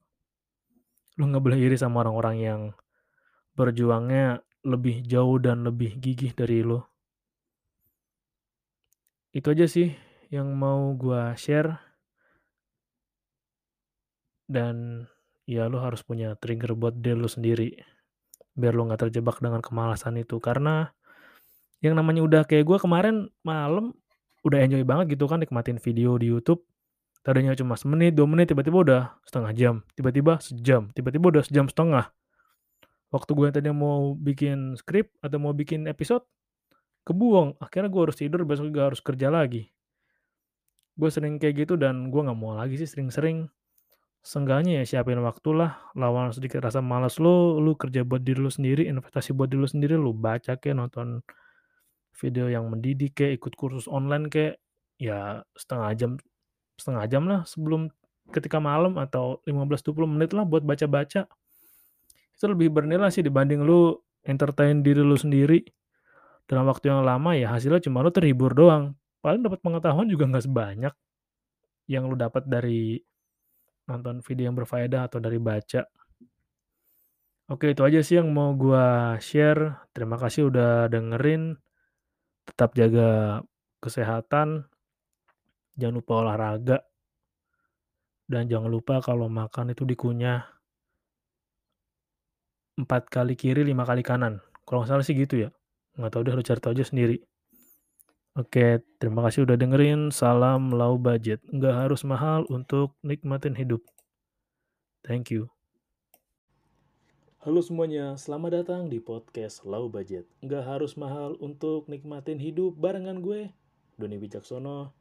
Lu 1.21 1.29
nggak 1.29 1.45
boleh 1.45 1.59
iri 1.61 1.77
sama 1.77 2.05
orang-orang 2.05 2.37
yang 2.41 2.61
berjuangnya 3.57 4.41
lebih 4.67 5.05
jauh 5.05 5.37
dan 5.41 5.65
lebih 5.65 5.97
gigih 6.01 6.33
dari 6.33 6.65
lu. 6.65 6.81
Itu 9.37 9.53
aja 9.53 9.69
sih 9.69 9.93
yang 10.33 10.57
mau 10.57 10.97
gua 10.97 11.37
share. 11.37 11.77
Dan 14.47 15.07
ya 15.47 15.71
lu 15.71 15.79
harus 15.79 16.03
punya 16.03 16.35
trigger 16.37 16.75
buat 16.75 16.99
diri 16.99 17.17
lu 17.17 17.31
sendiri. 17.31 17.79
Biar 18.53 18.75
lu 18.75 18.91
nggak 18.91 19.09
terjebak 19.09 19.39
dengan 19.39 19.63
kemalasan 19.63 20.19
itu. 20.19 20.43
Karena 20.43 20.91
yang 21.81 21.95
namanya 21.95 22.27
udah 22.27 22.43
kayak 22.45 22.67
gua 22.67 22.79
kemarin 22.83 23.31
malam 23.47 23.95
udah 24.43 24.59
enjoy 24.63 24.83
banget 24.83 25.19
gitu 25.19 25.31
kan 25.31 25.41
nikmatin 25.41 25.79
video 25.79 26.19
di 26.19 26.29
YouTube. 26.31 26.63
Tadinya 27.27 27.59
cuma 27.59 27.75
semenit, 27.75 28.15
dua 28.15 28.31
menit, 28.31 28.55
tiba-tiba 28.55 28.79
udah 28.87 29.03
setengah 29.27 29.51
jam, 29.51 29.75
tiba-tiba 29.99 30.39
sejam, 30.39 30.95
tiba-tiba 30.95 31.27
udah 31.35 31.43
sejam 31.43 31.67
setengah. 31.67 32.15
Waktu 33.11 33.31
gue 33.35 33.47
tadinya 33.51 33.75
mau 33.75 34.15
bikin 34.15 34.79
skrip 34.79 35.11
atau 35.19 35.43
mau 35.43 35.51
bikin 35.51 35.91
episode, 35.91 36.23
kebuang. 37.03 37.59
Akhirnya 37.59 37.91
gue 37.91 38.03
harus 38.03 38.15
tidur, 38.15 38.47
besok 38.47 38.71
juga 38.71 38.95
harus 38.95 39.03
kerja 39.03 39.27
lagi. 39.27 39.75
Gue 40.95 41.11
sering 41.11 41.43
kayak 41.43 41.67
gitu 41.67 41.75
dan 41.75 42.15
gue 42.15 42.21
nggak 42.23 42.39
mau 42.39 42.55
lagi 42.55 42.79
sih 42.79 42.87
sering-sering. 42.87 43.51
Seenggaknya 44.27 44.83
ya 44.83 44.85
siapin 44.85 45.23
waktu 45.23 45.55
lah, 45.55 45.79
lawan 45.95 46.35
sedikit 46.35 46.59
rasa 46.59 46.83
malas 46.83 47.23
lu, 47.23 47.63
lu 47.63 47.79
kerja 47.79 48.03
buat 48.03 48.27
diri 48.27 48.43
lu 48.43 48.51
sendiri, 48.51 48.91
investasi 48.91 49.31
buat 49.31 49.47
diri 49.47 49.63
lu 49.63 49.71
sendiri, 49.71 49.95
lu 49.95 50.11
baca 50.11 50.59
kayak 50.59 50.75
nonton 50.75 51.23
video 52.19 52.51
yang 52.51 52.67
mendidik 52.67 53.15
kayak 53.15 53.39
ikut 53.39 53.55
kursus 53.55 53.87
online 53.87 54.27
kayak 54.27 54.59
ya 54.99 55.47
setengah 55.55 55.95
jam 55.95 56.11
setengah 56.75 57.05
jam 57.07 57.23
lah 57.31 57.47
sebelum 57.47 57.87
ketika 58.35 58.59
malam 58.59 58.99
atau 58.99 59.39
15-20 59.47 59.95
menit 60.11 60.35
lah 60.35 60.43
buat 60.43 60.67
baca-baca. 60.67 61.31
Itu 62.35 62.45
lebih 62.51 62.75
bernilai 62.75 63.15
sih 63.15 63.23
dibanding 63.23 63.63
lu 63.63 63.95
entertain 64.27 64.83
diri 64.83 65.07
lu 65.07 65.15
sendiri 65.15 65.63
dalam 66.51 66.67
waktu 66.67 66.91
yang 66.91 67.07
lama 67.07 67.39
ya 67.39 67.55
hasilnya 67.55 67.79
cuma 67.79 68.03
lu 68.03 68.11
terhibur 68.11 68.59
doang. 68.59 68.99
Paling 69.23 69.47
dapat 69.47 69.63
pengetahuan 69.63 70.11
juga 70.11 70.27
nggak 70.27 70.51
sebanyak 70.51 70.95
yang 71.87 72.11
lu 72.11 72.19
dapat 72.19 72.43
dari 72.51 72.99
nonton 73.87 74.23
video 74.23 74.51
yang 74.51 74.57
berfaedah 74.59 75.07
atau 75.07 75.19
dari 75.23 75.39
baca. 75.39 75.87
Oke, 77.47 77.71
itu 77.71 77.83
aja 77.87 78.03
sih 78.03 78.19
yang 78.19 78.35
mau 78.35 78.51
gua 78.59 79.15
share. 79.23 79.87
Terima 79.95 80.19
kasih 80.19 80.51
udah 80.51 80.91
dengerin. 80.91 81.55
Tetap 82.43 82.75
jaga 82.75 83.43
kesehatan. 83.79 84.67
Jangan 85.79 85.95
lupa 85.95 86.13
olahraga. 86.27 86.79
Dan 88.27 88.51
jangan 88.51 88.67
lupa 88.67 88.99
kalau 88.99 89.31
makan 89.31 89.71
itu 89.71 89.87
dikunyah 89.87 90.43
4 92.75 93.07
kali 93.07 93.39
kiri, 93.39 93.63
5 93.63 93.87
kali 93.87 94.03
kanan. 94.03 94.43
Kalau 94.67 94.83
nggak 94.83 94.91
salah 94.91 95.07
sih 95.07 95.15
gitu 95.15 95.47
ya. 95.47 95.55
Nggak 95.95 96.11
tahu 96.11 96.23
deh, 96.27 96.35
lu 96.35 96.43
cari 96.43 96.61
tahu 96.61 96.75
aja 96.75 96.85
sendiri. 96.91 97.23
Oke, 98.37 98.85
terima 99.01 99.25
kasih 99.25 99.49
udah 99.49 99.57
dengerin. 99.57 100.13
Salam 100.13 100.69
low 100.69 101.01
budget. 101.01 101.41
Nggak 101.49 101.89
harus 101.89 102.05
mahal 102.05 102.45
untuk 102.53 102.93
nikmatin 103.01 103.57
hidup. 103.57 103.81
Thank 105.01 105.33
you. 105.33 105.49
Halo 107.41 107.65
semuanya, 107.65 108.13
selamat 108.21 108.61
datang 108.61 108.93
di 108.93 109.01
podcast 109.01 109.65
Low 109.65 109.89
Budget. 109.89 110.29
Nggak 110.45 110.69
harus 110.69 111.01
mahal 111.01 111.41
untuk 111.41 111.89
nikmatin 111.89 112.37
hidup 112.37 112.77
barengan 112.77 113.25
gue, 113.25 113.57
Doni 113.97 114.21
Wijaksono. 114.21 114.93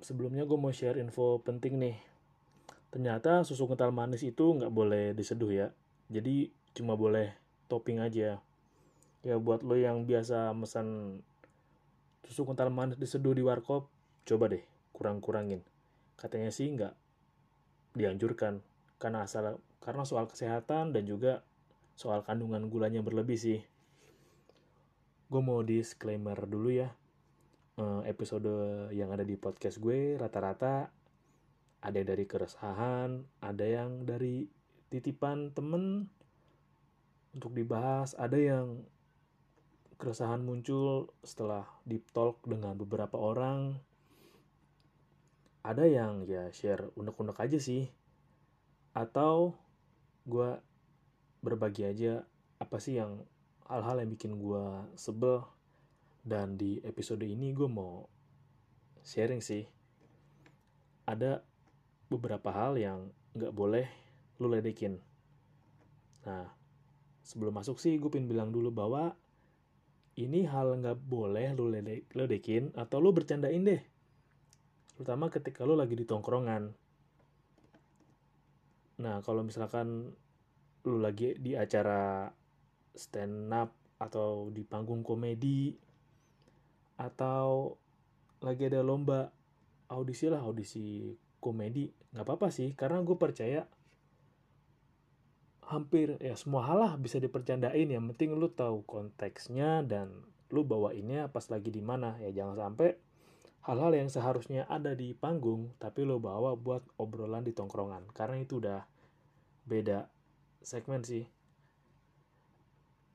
Sebelumnya 0.00 0.48
gue 0.48 0.56
mau 0.56 0.72
share 0.72 0.96
info 0.96 1.44
penting 1.44 1.76
nih. 1.76 2.00
Ternyata 2.88 3.44
susu 3.44 3.68
kental 3.68 3.92
manis 3.92 4.24
itu 4.24 4.56
nggak 4.56 4.72
boleh 4.72 5.12
diseduh 5.12 5.52
ya. 5.52 5.76
Jadi 6.08 6.48
cuma 6.72 6.96
boleh 6.96 7.36
topping 7.68 8.00
aja. 8.00 8.40
Ya 9.20 9.36
buat 9.36 9.60
lo 9.60 9.76
yang 9.76 10.08
biasa 10.08 10.56
pesan 10.56 11.20
susu 12.24 12.48
kental 12.48 12.72
manis 12.72 12.98
diseduh 12.98 13.36
di 13.36 13.42
warkop, 13.44 13.86
coba 14.26 14.50
deh 14.50 14.64
kurang-kurangin. 14.90 15.62
Katanya 16.18 16.50
sih 16.50 16.72
nggak 16.72 16.94
dianjurkan 17.94 18.62
karena 18.98 19.26
asal 19.26 19.62
karena 19.78 20.02
soal 20.02 20.26
kesehatan 20.26 20.90
dan 20.90 21.06
juga 21.06 21.46
soal 21.94 22.26
kandungan 22.26 22.66
gulanya 22.66 23.02
berlebih 23.02 23.38
sih. 23.38 23.60
Gue 25.30 25.40
mau 25.44 25.62
disclaimer 25.62 26.36
dulu 26.48 26.72
ya. 26.72 26.90
Episode 28.08 28.90
yang 28.90 29.14
ada 29.14 29.22
di 29.22 29.38
podcast 29.38 29.78
gue 29.78 30.18
rata-rata 30.18 30.90
ada 31.78 32.00
dari 32.02 32.26
keresahan, 32.26 33.22
ada 33.38 33.62
yang 33.62 34.02
dari 34.02 34.50
titipan 34.90 35.54
temen 35.54 36.10
untuk 37.30 37.54
dibahas, 37.54 38.18
ada 38.18 38.34
yang 38.34 38.82
keresahan 39.98 40.46
muncul 40.46 41.10
setelah 41.26 41.66
deep 41.82 42.06
talk 42.14 42.38
dengan 42.46 42.78
beberapa 42.78 43.18
orang. 43.18 43.82
Ada 45.66 45.84
yang 45.90 46.22
ya 46.24 46.48
share 46.54 46.94
unek-unek 46.94 47.34
aja 47.42 47.58
sih. 47.58 47.90
Atau 48.94 49.58
gue 50.22 50.54
berbagi 51.42 51.82
aja 51.82 52.22
apa 52.62 52.78
sih 52.78 53.02
yang 53.02 53.26
hal-hal 53.66 53.98
yang 53.98 54.10
bikin 54.14 54.38
gue 54.38 54.64
sebel. 54.94 55.42
Dan 56.22 56.54
di 56.54 56.78
episode 56.86 57.26
ini 57.26 57.50
gue 57.50 57.66
mau 57.66 58.06
sharing 59.02 59.42
sih. 59.42 59.66
Ada 61.10 61.42
beberapa 62.06 62.54
hal 62.54 62.78
yang 62.78 63.10
nggak 63.34 63.50
boleh 63.50 63.86
lu 64.38 64.46
ledekin. 64.46 65.02
Nah, 66.22 66.46
sebelum 67.26 67.58
masuk 67.58 67.82
sih 67.82 67.98
gue 67.98 68.06
pengen 68.06 68.30
bilang 68.30 68.54
dulu 68.54 68.70
bahwa 68.70 69.18
ini 70.18 70.42
hal 70.50 70.82
nggak 70.82 70.98
boleh 71.06 71.54
lu 71.54 71.70
ledekin 72.10 72.74
atau 72.74 72.98
lu 72.98 73.14
bercandain 73.14 73.62
deh. 73.62 73.82
Terutama 74.98 75.30
ketika 75.30 75.62
lu 75.62 75.78
lagi 75.78 75.94
di 75.94 76.02
tongkrongan. 76.02 76.74
Nah, 78.98 79.22
kalau 79.22 79.46
misalkan 79.46 80.10
lu 80.82 80.98
lagi 80.98 81.38
di 81.38 81.54
acara 81.54 82.26
stand 82.98 83.54
up 83.54 83.70
atau 84.02 84.50
di 84.50 84.66
panggung 84.66 85.06
komedi 85.06 85.70
atau 86.98 87.78
lagi 88.42 88.66
ada 88.66 88.82
lomba 88.82 89.30
audisi 89.90 90.26
lah 90.26 90.42
audisi 90.42 91.14
komedi 91.38 91.90
nggak 92.10 92.26
apa-apa 92.26 92.50
sih 92.50 92.74
karena 92.74 93.02
gue 93.02 93.14
percaya 93.14 93.66
hampir 95.68 96.16
ya 96.18 96.32
semua 96.34 96.64
hal 96.64 96.80
lah 96.80 96.92
bisa 96.96 97.20
dipercandain. 97.20 97.88
Yang 97.88 98.04
penting 98.16 98.40
lu 98.40 98.48
tahu 98.48 98.82
konteksnya 98.88 99.84
dan 99.84 100.24
lu 100.48 100.64
bawainnya 100.64 101.28
pas 101.28 101.44
lagi 101.52 101.68
di 101.68 101.84
mana. 101.84 102.16
Ya 102.24 102.32
jangan 102.32 102.56
sampai 102.56 102.96
hal-hal 103.68 103.92
yang 103.92 104.08
seharusnya 104.08 104.64
ada 104.66 104.96
di 104.96 105.12
panggung 105.12 105.76
tapi 105.76 106.08
lu 106.08 106.16
bawa 106.16 106.56
buat 106.56 106.82
obrolan 106.96 107.44
di 107.44 107.52
tongkrongan. 107.52 108.08
Karena 108.16 108.40
itu 108.40 108.64
udah 108.64 108.88
beda 109.68 110.08
segmen 110.64 111.04
sih. 111.04 111.28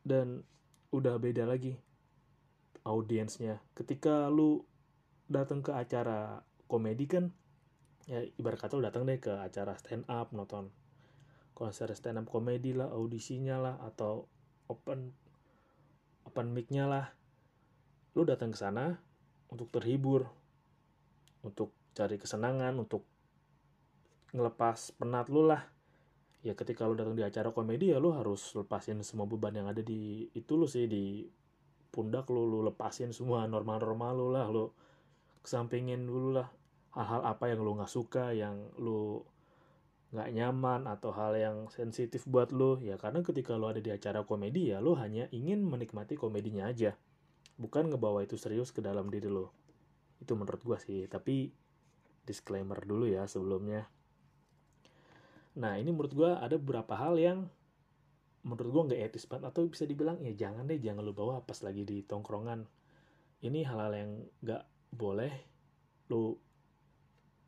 Dan 0.06 0.46
udah 0.94 1.18
beda 1.18 1.50
lagi 1.50 1.74
audiensnya. 2.86 3.66
Ketika 3.74 4.30
lu 4.30 4.62
datang 5.26 5.66
ke 5.66 5.74
acara 5.74 6.46
komedi 6.70 7.10
kan 7.10 7.34
ya 8.04 8.20
ibarat 8.36 8.60
kata 8.60 8.76
lu 8.76 8.84
datang 8.84 9.08
deh 9.08 9.18
ke 9.18 9.32
acara 9.40 9.80
stand 9.80 10.04
up 10.12 10.36
nonton 10.36 10.68
konser 11.64 11.88
stand 11.96 12.20
up 12.20 12.28
komedi 12.28 12.76
lah 12.76 12.92
audisinya 12.92 13.56
lah 13.56 13.76
atau 13.88 14.28
open 14.68 15.16
open 16.28 16.52
mic-nya 16.52 16.92
lah. 16.92 17.08
Lu 18.20 18.28
datang 18.28 18.52
ke 18.52 18.60
sana 18.60 19.00
untuk 19.48 19.72
terhibur 19.72 20.28
untuk 21.48 21.72
cari 21.96 22.20
kesenangan 22.20 22.76
untuk 22.76 23.08
ngelepas 24.36 24.92
penat 25.00 25.32
lu 25.32 25.48
lah. 25.48 25.64
Ya 26.44 26.52
ketika 26.52 26.84
lu 26.84 27.00
datang 27.00 27.16
di 27.16 27.24
acara 27.24 27.56
komedi 27.56 27.96
ya 27.96 28.04
lu 28.04 28.12
harus 28.12 28.52
lepasin 28.60 29.00
semua 29.00 29.24
beban 29.24 29.56
yang 29.56 29.72
ada 29.72 29.80
di 29.80 30.28
itu 30.36 30.60
lu 30.60 30.68
sih 30.68 30.84
di 30.92 31.24
pundak 31.96 32.28
lu. 32.28 32.44
Lu 32.44 32.60
lepasin 32.68 33.16
semua 33.16 33.48
normal-normal 33.48 34.12
lu 34.12 34.28
lah. 34.36 34.52
Lu 34.52 34.68
kesampingin 35.40 36.04
dulu 36.04 36.36
lah 36.36 36.52
hal-hal 36.94 37.24
apa 37.24 37.50
yang 37.50 37.64
lu 37.64 37.80
nggak 37.80 37.90
suka 37.90 38.36
yang 38.36 38.68
lu 38.78 39.24
nggak 40.14 40.30
nyaman 40.30 40.86
atau 40.86 41.10
hal 41.10 41.34
yang 41.34 41.58
sensitif 41.74 42.30
buat 42.30 42.54
lu 42.54 42.78
ya 42.86 43.02
karena 43.02 43.26
ketika 43.26 43.58
lu 43.58 43.66
ada 43.66 43.82
di 43.82 43.90
acara 43.90 44.22
komedi 44.22 44.70
ya 44.70 44.78
lu 44.78 44.94
hanya 44.94 45.26
ingin 45.34 45.66
menikmati 45.66 46.14
komedinya 46.14 46.70
aja. 46.70 46.94
Bukan 47.58 47.90
ngebawa 47.90 48.22
itu 48.22 48.38
serius 48.38 48.70
ke 48.70 48.86
dalam 48.86 49.10
diri 49.10 49.26
lu. 49.26 49.50
Itu 50.22 50.38
menurut 50.38 50.62
gua 50.62 50.78
sih 50.78 51.10
tapi 51.10 51.50
disclaimer 52.30 52.78
dulu 52.86 53.10
ya 53.10 53.26
sebelumnya. 53.26 53.90
Nah 55.58 55.82
ini 55.82 55.90
menurut 55.90 56.14
gue 56.14 56.32
ada 56.34 56.56
beberapa 56.62 56.94
hal 56.98 57.18
yang 57.18 57.50
menurut 58.46 58.70
gue 58.70 58.84
nggak 58.94 59.02
etis 59.10 59.26
banget 59.26 59.50
atau 59.50 59.66
bisa 59.66 59.86
dibilang 59.86 60.20
ya 60.20 60.34
jangan 60.36 60.68
deh 60.68 60.78
jangan 60.78 61.02
lu 61.06 61.14
bawa 61.14 61.42
pas 61.42 61.58
lagi 61.66 61.86
di 61.86 62.06
tongkrongan. 62.06 62.70
Ini 63.44 63.60
hal-hal 63.66 63.94
yang 63.98 64.12
nggak 64.46 64.64
boleh 64.94 65.34
lu 66.14 66.38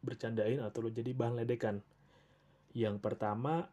bercandain 0.01 0.61
atau 0.61 0.85
lu 0.85 0.89
jadi 0.89 1.13
bahan 1.13 1.45
ledekan 1.45 1.81
yang 2.75 2.99
pertama 2.99 3.71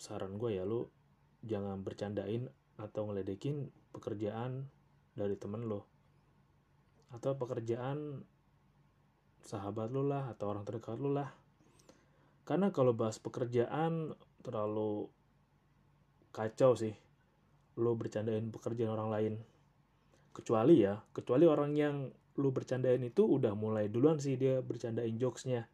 saran 0.00 0.40
gue 0.40 0.56
ya 0.56 0.64
lu 0.64 0.88
jangan 1.44 1.84
bercandain 1.84 2.48
atau 2.80 3.12
ngeledekin 3.12 3.68
pekerjaan 3.92 4.66
dari 5.12 5.36
temen 5.36 5.68
lo 5.68 5.84
atau 7.12 7.36
pekerjaan 7.36 8.24
sahabat 9.44 9.92
lo 9.92 10.06
lah 10.06 10.32
atau 10.32 10.54
orang 10.54 10.64
terdekat 10.64 10.96
lo 10.96 11.12
lah. 11.12 11.28
Karena 12.42 12.72
kalau 12.74 12.96
bahas 12.96 13.20
pekerjaan 13.20 14.16
terlalu 14.42 15.06
kacau 16.32 16.74
sih 16.74 16.94
lo 17.76 17.92
bercandain 17.94 18.48
pekerjaan 18.48 18.96
orang 18.96 19.10
lain. 19.12 19.34
Kecuali 20.32 20.80
ya 20.80 20.96
kecuali 21.12 21.44
orang 21.44 21.76
yang 21.76 21.96
lo 22.40 22.48
bercandain 22.48 23.04
itu 23.04 23.28
udah 23.28 23.52
mulai 23.52 23.92
duluan 23.92 24.16
sih 24.16 24.40
dia 24.40 24.64
bercandain 24.64 25.12
jokesnya 25.20 25.68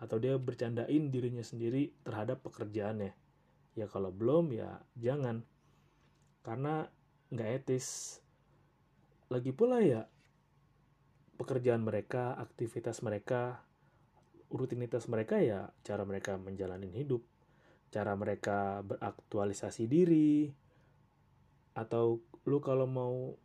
atau 0.00 0.16
dia 0.16 0.40
bercandain 0.40 1.12
dirinya 1.12 1.44
sendiri 1.44 1.92
terhadap 2.00 2.40
pekerjaannya. 2.40 3.12
Ya 3.76 3.86
kalau 3.86 4.08
belum 4.08 4.56
ya 4.56 4.80
jangan. 4.96 5.44
Karena 6.40 6.88
nggak 7.28 7.50
etis. 7.62 8.18
Lagi 9.28 9.52
pula 9.52 9.84
ya 9.84 10.08
pekerjaan 11.36 11.84
mereka 11.84 12.34
aktivitas 12.36 13.04
mereka 13.04 13.64
rutinitas 14.50 15.06
mereka 15.06 15.38
ya 15.38 15.70
cara 15.84 16.02
mereka 16.08 16.40
menjalani 16.40 16.88
hidup. 16.96 17.20
Cara 17.92 18.16
mereka 18.16 18.80
beraktualisasi 18.80 19.84
diri. 19.84 20.48
Atau 21.76 22.24
lu 22.48 22.58
kalau 22.64 22.88
mau 22.88 23.36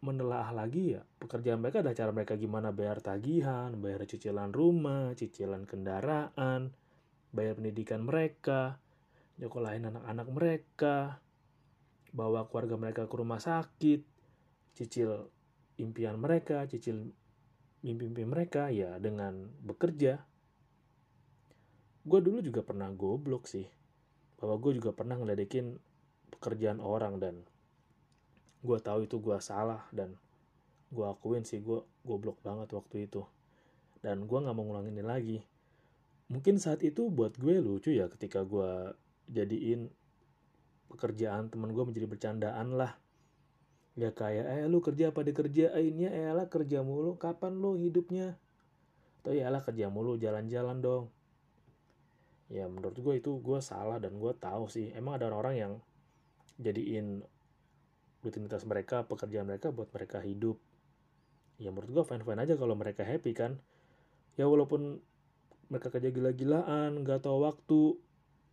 menelaah 0.00 0.56
lagi 0.56 0.96
ya 0.96 1.04
pekerjaan 1.20 1.60
mereka 1.60 1.84
ada 1.84 1.92
cara 1.92 2.10
mereka 2.10 2.40
gimana 2.40 2.72
bayar 2.72 3.04
tagihan, 3.04 3.76
bayar 3.76 4.08
cicilan 4.08 4.48
rumah, 4.48 5.12
cicilan 5.12 5.68
kendaraan, 5.68 6.72
bayar 7.30 7.60
pendidikan 7.60 8.08
mereka, 8.08 8.80
nyokolahin 9.36 9.92
anak-anak 9.92 10.28
mereka, 10.32 10.96
bawa 12.16 12.48
keluarga 12.48 12.76
mereka 12.80 13.02
ke 13.06 13.14
rumah 13.14 13.38
sakit, 13.38 14.00
cicil 14.72 15.28
impian 15.76 16.16
mereka, 16.16 16.64
cicil 16.64 17.12
mimpi-mimpi 17.80 18.24
mereka 18.24 18.68
ya 18.72 18.96
dengan 19.00 19.48
bekerja. 19.64 20.20
Gue 22.00 22.20
dulu 22.24 22.40
juga 22.40 22.64
pernah 22.64 22.88
goblok 22.88 23.44
sih, 23.44 23.68
bahwa 24.40 24.56
gue 24.56 24.80
juga 24.80 24.96
pernah 24.96 25.20
ngeledekin 25.20 25.76
pekerjaan 26.32 26.80
orang 26.80 27.20
dan 27.20 27.44
gue 28.60 28.78
tahu 28.80 29.08
itu 29.08 29.16
gue 29.16 29.36
salah 29.40 29.88
dan 29.90 30.16
gue 30.90 31.06
akuin 31.06 31.46
sih 31.46 31.64
gue 31.64 31.80
goblok 32.04 32.40
banget 32.44 32.68
waktu 32.76 33.08
itu. 33.08 33.24
Dan 34.00 34.24
gue 34.24 34.38
nggak 34.38 34.56
mau 34.56 34.64
ngulangin 34.64 34.96
ini 34.96 35.04
lagi. 35.04 35.38
Mungkin 36.30 36.62
saat 36.62 36.84
itu 36.86 37.08
buat 37.10 37.36
gue 37.36 37.58
lucu 37.58 37.90
ya 37.90 38.06
ketika 38.06 38.46
gue 38.46 38.94
jadiin 39.30 39.90
pekerjaan 40.90 41.48
temen 41.48 41.70
gue 41.70 41.84
menjadi 41.86 42.06
bercandaan 42.06 42.76
lah. 42.76 42.98
Ya 43.98 44.14
kayak 44.14 44.46
eh 44.46 44.64
lu 44.70 44.78
kerja 44.80 45.10
apa 45.10 45.26
dikerjainnya 45.26 46.10
eh 46.10 46.30
lah 46.32 46.46
kerja 46.46 46.80
mulu. 46.80 47.16
Kapan 47.16 47.58
lu 47.58 47.76
hidupnya? 47.80 48.38
Atau 49.20 49.36
ya 49.36 49.52
lah 49.52 49.60
kerja 49.60 49.92
mulu 49.92 50.16
jalan-jalan 50.16 50.80
dong. 50.80 51.04
Ya 52.50 52.66
menurut 52.66 52.98
gue 52.98 53.14
itu 53.20 53.38
gue 53.38 53.58
salah 53.62 54.02
dan 54.02 54.18
gue 54.18 54.32
tahu 54.34 54.66
sih. 54.66 54.90
Emang 54.96 55.20
ada 55.20 55.30
orang-orang 55.30 55.56
yang 55.56 55.72
jadiin 56.58 57.22
rutinitas 58.20 58.64
mereka 58.68 59.04
pekerjaan 59.08 59.48
mereka 59.48 59.72
buat 59.72 59.88
mereka 59.92 60.20
hidup. 60.20 60.60
Ya 61.60 61.68
menurut 61.72 61.90
gue 61.92 62.04
fine 62.04 62.24
fine 62.24 62.40
aja 62.40 62.54
kalau 62.56 62.76
mereka 62.76 63.04
happy 63.04 63.32
kan? 63.36 63.60
Ya 64.36 64.48
walaupun 64.48 65.00
mereka 65.68 65.92
kerja 65.92 66.10
gila-gilaan 66.10 67.04
nggak 67.04 67.24
tahu 67.24 67.44
waktu 67.46 67.82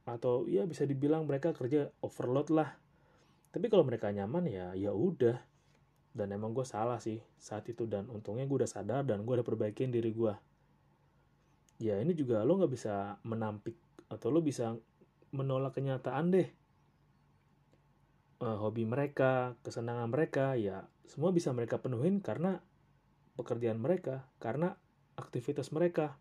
atau 0.08 0.48
ya 0.48 0.64
bisa 0.64 0.88
dibilang 0.88 1.28
mereka 1.28 1.52
kerja 1.56 1.92
overload 2.04 2.52
lah. 2.52 2.76
Tapi 3.52 3.68
kalau 3.72 3.88
mereka 3.88 4.12
nyaman 4.12 4.48
ya 4.48 4.76
ya 4.76 4.92
udah. 4.92 5.40
Dan 6.18 6.34
emang 6.34 6.50
gue 6.58 6.66
salah 6.66 6.98
sih 6.98 7.22
saat 7.38 7.70
itu 7.70 7.86
dan 7.86 8.10
untungnya 8.10 8.50
gue 8.50 8.66
udah 8.66 8.72
sadar 8.72 9.06
dan 9.06 9.22
gue 9.22 9.34
udah 9.38 9.46
perbaikin 9.46 9.94
diri 9.94 10.10
gue 10.10 10.34
ya 11.78 12.02
ini 12.02 12.14
juga 12.18 12.42
lo 12.42 12.58
nggak 12.58 12.74
bisa 12.74 13.22
menampik 13.26 13.78
atau 14.10 14.34
lo 14.34 14.42
bisa 14.42 14.74
menolak 15.30 15.78
kenyataan 15.78 16.34
deh 16.34 16.48
uh, 18.42 18.58
hobi 18.62 18.84
mereka 18.86 19.56
kesenangan 19.62 20.10
mereka 20.10 20.58
ya 20.58 20.86
semua 21.08 21.32
bisa 21.32 21.54
mereka 21.56 21.80
penuhin 21.80 22.20
karena 22.20 22.62
pekerjaan 23.38 23.78
mereka 23.78 24.26
karena 24.42 24.76
aktivitas 25.18 25.70
mereka 25.74 26.18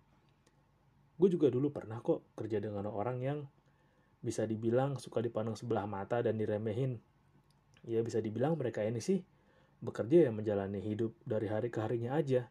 gue 1.17 1.29
juga 1.33 1.49
dulu 1.49 1.73
pernah 1.73 2.05
kok 2.05 2.37
kerja 2.37 2.61
dengan 2.61 2.93
orang 2.93 3.19
yang 3.25 3.39
bisa 4.21 4.43
dibilang 4.43 5.01
suka 5.01 5.23
dipandang 5.23 5.55
sebelah 5.55 5.87
mata 5.87 6.19
dan 6.19 6.35
diremehin. 6.35 7.01
Ya 7.87 8.03
bisa 8.03 8.19
dibilang 8.19 8.59
mereka 8.59 8.83
ini 8.83 8.99
sih 8.99 9.23
bekerja 9.79 10.27
yang 10.27 10.35
menjalani 10.35 10.83
hidup 10.83 11.15
dari 11.23 11.47
hari 11.47 11.71
ke 11.71 11.79
harinya 11.79 12.19
aja. 12.19 12.51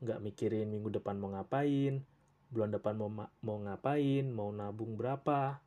Nggak 0.00 0.22
mikirin 0.22 0.70
minggu 0.70 1.00
depan 1.00 1.18
mau 1.18 1.34
ngapain, 1.34 2.04
bulan 2.52 2.70
depan 2.70 2.94
mau, 2.94 3.10
mau 3.42 3.58
ngapain, 3.58 4.24
mau 4.30 4.54
nabung 4.54 4.94
berapa, 4.94 5.58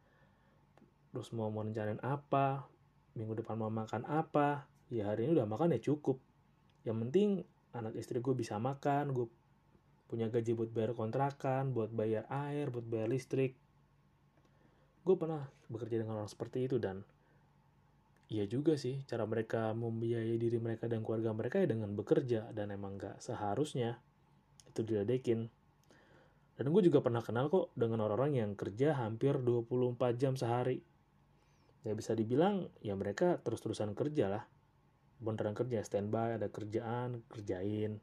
terus 1.12 1.34
mau 1.36 1.52
mau 1.52 1.66
rencanain 1.66 2.00
apa, 2.00 2.64
minggu 3.20 3.44
depan 3.44 3.60
mau 3.60 3.68
makan 3.68 4.08
apa, 4.08 4.64
ya 4.88 5.12
hari 5.12 5.28
ini 5.28 5.36
udah 5.36 5.48
makan 5.52 5.76
ya 5.76 5.84
cukup. 5.84 6.24
Yang 6.88 6.98
penting 7.04 7.30
anak 7.76 8.00
istri 8.00 8.24
gue 8.24 8.32
bisa 8.32 8.56
makan, 8.56 9.12
gue 9.12 9.28
punya 10.08 10.32
gaji 10.32 10.56
buat 10.56 10.72
bayar 10.72 10.96
kontrakan, 10.96 11.76
buat 11.76 11.92
bayar 11.92 12.26
air, 12.32 12.72
buat 12.72 12.88
bayar 12.88 13.12
listrik, 13.12 13.60
gue 15.10 15.16
pernah 15.18 15.48
bekerja 15.74 16.02
dengan 16.06 16.22
orang 16.22 16.30
seperti 16.30 16.70
itu 16.70 16.78
dan 16.78 17.02
iya 18.30 18.46
juga 18.46 18.78
sih 18.78 19.02
cara 19.10 19.26
mereka 19.26 19.74
membiayai 19.74 20.38
diri 20.38 20.62
mereka 20.62 20.86
dan 20.86 21.02
keluarga 21.02 21.34
mereka 21.34 21.58
ya 21.58 21.68
dengan 21.70 21.98
bekerja 21.98 22.54
dan 22.54 22.70
emang 22.70 23.02
gak 23.02 23.18
seharusnya 23.18 23.98
itu 24.70 24.86
diledekin. 24.86 25.50
Dan 26.60 26.76
gue 26.76 26.84
juga 26.84 27.00
pernah 27.00 27.24
kenal 27.24 27.48
kok 27.48 27.72
dengan 27.74 28.04
orang-orang 28.04 28.36
yang 28.44 28.52
kerja 28.54 28.92
hampir 29.00 29.40
24 29.40 29.98
jam 30.20 30.36
sehari 30.36 30.84
ya 31.88 31.96
bisa 31.96 32.12
dibilang 32.12 32.68
ya 32.84 32.96
mereka 32.96 33.40
terus-terusan 33.40 33.96
kerja 33.96 34.28
lah. 34.28 34.44
Beneran 35.20 35.56
kerja 35.56 35.84
standby 35.84 36.40
ada 36.40 36.48
kerjaan 36.52 37.24
kerjain. 37.32 38.00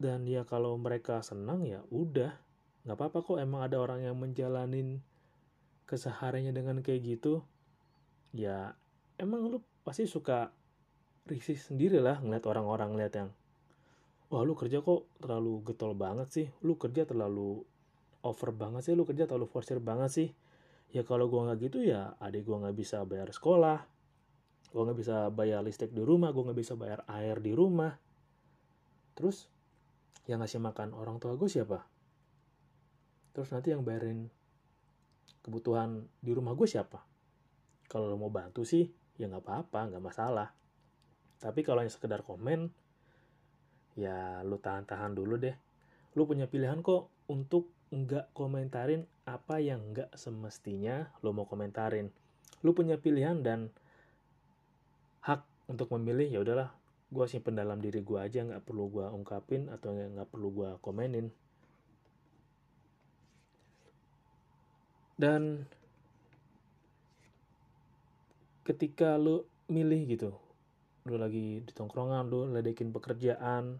Dan 0.00 0.28
ya 0.28 0.44
kalau 0.44 0.76
mereka 0.76 1.24
senang 1.24 1.64
ya 1.64 1.80
udah. 1.88 2.36
Nggak 2.84 2.96
apa-apa 3.00 3.18
kok 3.24 3.38
emang 3.40 3.64
ada 3.64 3.80
orang 3.80 4.04
yang 4.04 4.16
menjalanin 4.20 5.00
kesehariannya 5.88 6.52
dengan 6.52 6.76
kayak 6.84 7.00
gitu. 7.16 7.40
Ya 8.36 8.76
emang 9.16 9.48
lu 9.48 9.64
pasti 9.84 10.04
suka 10.04 10.52
risih 11.24 11.56
sendiri 11.56 12.04
lah 12.04 12.20
ngeliat 12.20 12.44
orang-orang 12.44 12.92
ngeliat 12.92 13.14
yang 13.16 13.30
wah 14.28 14.44
lu 14.44 14.52
kerja 14.52 14.84
kok 14.84 15.08
terlalu 15.24 15.64
getol 15.64 15.96
banget 15.96 16.28
sih. 16.28 16.46
Lu 16.60 16.76
kerja 16.76 17.08
terlalu 17.08 17.64
over 18.20 18.52
banget 18.52 18.84
sih. 18.84 18.92
Lu 18.92 19.08
kerja 19.08 19.24
terlalu 19.24 19.48
forsir 19.48 19.80
banget 19.80 20.12
sih 20.12 20.28
ya 20.94 21.02
kalau 21.02 21.26
gua 21.26 21.50
nggak 21.50 21.58
gitu 21.68 21.82
ya 21.82 22.14
adik 22.22 22.46
gua 22.46 22.62
nggak 22.62 22.78
bisa 22.78 23.02
bayar 23.02 23.34
sekolah 23.34 23.82
gua 24.70 24.82
nggak 24.86 24.98
bisa 25.02 25.16
bayar 25.34 25.60
listrik 25.66 25.90
di 25.90 26.06
rumah 26.06 26.30
gua 26.30 26.50
nggak 26.50 26.60
bisa 26.62 26.74
bayar 26.78 27.02
air 27.10 27.42
di 27.42 27.50
rumah. 27.54 27.94
Terus 29.14 29.46
yang 30.26 30.40
ngasih 30.40 30.60
makan 30.60 30.96
orang 30.96 31.20
tua 31.20 31.36
gue 31.36 31.46
siapa? 31.46 31.84
Terus 33.36 33.48
nanti 33.52 33.70
yang 33.70 33.84
bayarin 33.84 34.26
kebutuhan 35.44 36.08
di 36.18 36.32
rumah 36.32 36.56
gue 36.56 36.66
siapa? 36.66 37.04
Kalau 37.86 38.08
lo 38.08 38.16
mau 38.16 38.32
bantu 38.32 38.64
sih 38.66 38.88
ya 39.14 39.30
nggak 39.30 39.44
apa-apa 39.44 39.80
nggak 39.94 40.04
masalah. 40.04 40.48
Tapi 41.38 41.60
kalau 41.62 41.84
yang 41.84 41.92
sekedar 41.92 42.24
komen 42.26 42.72
ya 43.94 44.42
lu 44.42 44.58
tahan-tahan 44.58 45.14
dulu 45.14 45.38
deh. 45.38 45.54
Lu 46.18 46.26
punya 46.26 46.48
pilihan 46.50 46.80
kok 46.82 47.28
untuk 47.30 47.70
nggak 47.94 48.34
komentarin 48.34 49.06
apa 49.24 49.56
yang 49.60 49.92
nggak 49.92 50.12
semestinya 50.16 51.08
lo 51.24 51.32
mau 51.32 51.48
komentarin. 51.48 52.12
Lu 52.60 52.76
punya 52.76 53.00
pilihan 53.00 53.40
dan 53.40 53.72
hak 55.24 55.44
untuk 55.68 55.88
memilih 55.96 56.28
ya 56.28 56.40
udahlah 56.44 56.70
gue 57.08 57.24
simpen 57.28 57.56
dalam 57.56 57.80
diri 57.80 58.04
gue 58.04 58.18
aja 58.20 58.44
nggak 58.44 58.64
perlu 58.68 58.90
gue 58.92 59.06
ungkapin 59.08 59.72
atau 59.72 59.96
nggak 59.96 60.28
perlu 60.28 60.48
gue 60.52 60.70
komenin. 60.84 61.32
Dan 65.14 65.64
ketika 68.64 69.16
lu 69.20 69.44
milih 69.68 70.00
gitu 70.08 70.30
lu 71.04 71.20
lagi 71.20 71.60
di 71.60 71.72
tongkrongan 71.76 72.32
lu 72.32 72.48
ledekin 72.48 72.88
pekerjaan 72.88 73.76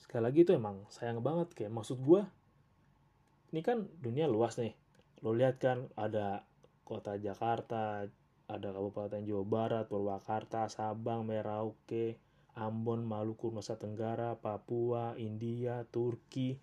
sekali 0.00 0.22
lagi 0.24 0.48
itu 0.48 0.56
emang 0.56 0.80
sayang 0.88 1.20
banget 1.20 1.52
kayak 1.52 1.72
maksud 1.72 2.00
gue 2.00 2.24
ini 3.52 3.60
kan 3.60 3.84
dunia 4.00 4.24
luas 4.24 4.56
nih. 4.56 4.72
Lo 5.20 5.36
lihat 5.36 5.60
kan 5.60 5.92
ada 5.94 6.48
kota 6.88 7.20
Jakarta 7.20 8.08
ada 8.48 8.68
Kabupaten 8.72 9.22
Jawa 9.22 9.44
Barat 9.44 9.84
Purwakarta 9.92 10.66
Sabang 10.72 11.28
Merauke 11.28 12.16
Ambon 12.56 13.04
Maluku 13.04 13.52
Nusa 13.52 13.76
Tenggara 13.76 14.34
Papua 14.40 15.14
India 15.20 15.84
Turki 15.92 16.56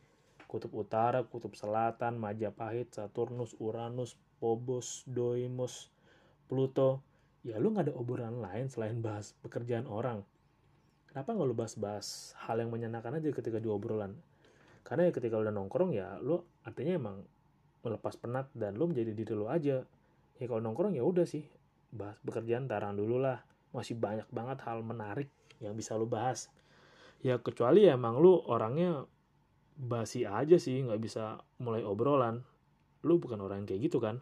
Kutub 0.50 0.74
Utara 0.74 1.22
Kutub 1.30 1.54
Selatan 1.54 2.18
Majapahit 2.18 2.90
Saturnus 2.94 3.54
Uranus 3.62 4.18
Phobos 4.42 5.06
Deimos 5.06 5.94
Pluto. 6.50 7.06
Ya 7.46 7.62
lu 7.62 7.70
nggak 7.70 7.90
ada 7.90 7.96
obrolan 7.96 8.42
lain 8.42 8.68
selain 8.68 9.00
bahas 9.00 9.38
pekerjaan 9.46 9.86
orang. 9.86 10.26
Kenapa 11.06 11.38
nggak 11.38 11.48
lu 11.48 11.56
bahas-bahas 11.56 12.34
hal 12.50 12.60
yang 12.60 12.74
menyenangkan 12.74 13.18
aja 13.18 13.30
ketika 13.30 13.62
di 13.62 13.70
obrolan 13.70 14.18
karena 14.84 15.08
ya 15.08 15.12
ketika 15.14 15.36
udah 15.38 15.54
nongkrong 15.54 15.92
ya 15.94 16.18
lu 16.20 16.42
artinya 16.66 16.94
emang 16.98 17.18
melepas 17.84 18.16
penat 18.20 18.52
dan 18.52 18.76
lu 18.76 18.92
menjadi 18.92 19.12
diri 19.16 19.34
lu 19.36 19.48
aja. 19.48 19.84
Ya 20.40 20.46
kalau 20.48 20.62
nongkrong 20.64 20.96
ya 20.96 21.04
udah 21.04 21.28
sih 21.28 21.44
bahas 21.92 22.20
pekerjaan 22.24 22.68
taruhan 22.68 22.96
dulu 22.96 23.20
lah. 23.20 23.44
Masih 23.72 23.96
banyak 23.96 24.28
banget 24.34 24.64
hal 24.66 24.82
menarik 24.84 25.30
yang 25.64 25.76
bisa 25.76 25.96
lu 25.96 26.08
bahas. 26.08 26.52
Ya 27.20 27.40
kecuali 27.40 27.88
ya 27.88 28.00
emang 28.00 28.20
lu 28.20 28.40
orangnya 28.48 29.04
basi 29.80 30.28
aja 30.28 30.60
sih 30.60 30.84
nggak 30.84 31.00
bisa 31.00 31.40
mulai 31.60 31.84
obrolan. 31.84 32.44
Lu 33.04 33.20
bukan 33.20 33.40
orang 33.40 33.64
kayak 33.64 33.92
gitu 33.92 34.00
kan. 34.04 34.20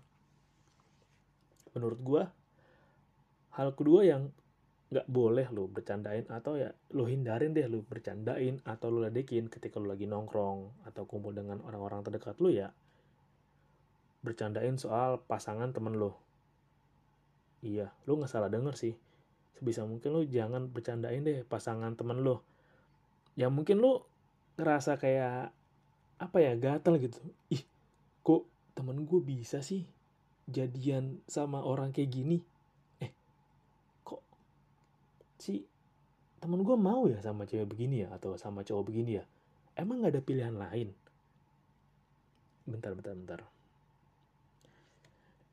Menurut 1.74 2.00
gua 2.02 2.24
hal 3.58 3.74
kedua 3.74 4.06
yang 4.06 4.30
nggak 4.88 5.08
boleh 5.12 5.52
lo 5.52 5.68
bercandain 5.68 6.24
atau 6.32 6.56
ya 6.56 6.72
lo 6.96 7.04
hindarin 7.12 7.52
deh 7.52 7.68
lo 7.68 7.84
bercandain 7.84 8.64
atau 8.64 8.88
lo 8.88 9.04
ledekin 9.04 9.52
ketika 9.52 9.84
lo 9.84 9.92
lagi 9.92 10.08
nongkrong 10.08 10.88
atau 10.88 11.04
kumpul 11.04 11.36
dengan 11.36 11.60
orang-orang 11.68 12.08
terdekat 12.08 12.40
lo 12.40 12.48
ya. 12.48 12.72
Bercandain 14.24 14.80
soal 14.80 15.20
pasangan 15.28 15.76
temen 15.76 16.00
lo 16.00 16.16
iya 17.60 17.92
lo 18.08 18.16
nggak 18.16 18.32
salah 18.32 18.48
denger 18.48 18.80
sih. 18.80 18.96
Sebisa 19.60 19.84
mungkin 19.84 20.16
lo 20.16 20.24
jangan 20.24 20.72
bercandain 20.72 21.20
deh 21.20 21.44
pasangan 21.44 22.00
temen 22.00 22.24
lo 22.24 22.48
ya 23.36 23.52
mungkin 23.52 23.84
lo 23.84 24.08
ngerasa 24.56 24.96
kayak 24.96 25.52
apa 26.18 26.38
ya 26.40 26.56
gatel 26.56 26.96
gitu. 27.04 27.20
Ih 27.52 27.68
kok 28.24 28.48
temen 28.72 29.04
gue 29.04 29.20
bisa 29.20 29.60
sih 29.60 29.84
jadian 30.48 31.20
sama 31.28 31.60
orang 31.60 31.92
kayak 31.92 32.08
gini 32.08 32.40
si 35.38 35.66
temen 36.38 36.62
gue 36.62 36.78
mau 36.78 37.10
ya 37.10 37.18
sama 37.22 37.50
cewek 37.50 37.66
begini 37.66 38.06
ya 38.06 38.14
atau 38.14 38.38
sama 38.38 38.62
cowok 38.62 38.84
begini 38.90 39.22
ya? 39.22 39.26
Emang 39.78 40.02
gak 40.02 40.18
ada 40.18 40.22
pilihan 40.22 40.54
lain? 40.58 40.94
Bentar 42.66 42.94
bentar 42.98 43.14
bentar. 43.14 43.42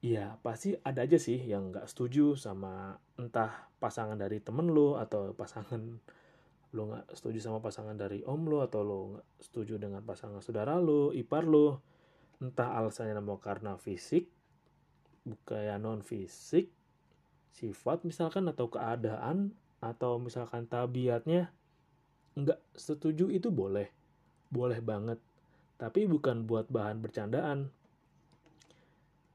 Iya 0.05 0.37
pasti 0.45 0.77
ada 0.85 1.05
aja 1.05 1.17
sih 1.17 1.41
yang 1.41 1.73
gak 1.73 1.89
setuju 1.89 2.37
sama 2.37 3.01
entah 3.17 3.73
pasangan 3.81 4.21
dari 4.21 4.41
temen 4.41 4.69
lo 4.69 5.01
atau 5.01 5.33
pasangan 5.33 5.81
lo 6.77 6.83
gak 6.93 7.15
setuju 7.17 7.39
sama 7.41 7.65
pasangan 7.65 7.97
dari 7.97 8.21
om 8.27 8.45
lo 8.45 8.61
atau 8.61 8.85
lo 8.85 9.01
gak 9.17 9.27
setuju 9.41 9.81
dengan 9.81 10.05
pasangan 10.05 10.45
saudara 10.45 10.77
lo, 10.77 11.15
ipar 11.17 11.49
lo 11.49 11.81
entah 12.43 12.77
alasannya 12.77 13.17
mau 13.25 13.41
karena 13.41 13.81
fisik 13.81 14.29
bukan 15.25 15.61
ya 15.65 15.81
non 15.81 16.05
fisik 16.05 16.69
sifat 17.55 18.05
misalkan 18.05 18.45
atau 18.51 18.69
keadaan 18.69 19.57
atau 19.85 20.17
misalkan 20.17 20.65
tabiatnya 20.65 21.53
nggak 22.41 22.61
setuju 22.73 23.29
itu 23.29 23.53
boleh. 23.53 23.93
Boleh 24.49 24.81
banget. 24.81 25.21
Tapi 25.77 26.09
bukan 26.09 26.49
buat 26.49 26.73
bahan 26.73 27.05
bercandaan. 27.05 27.69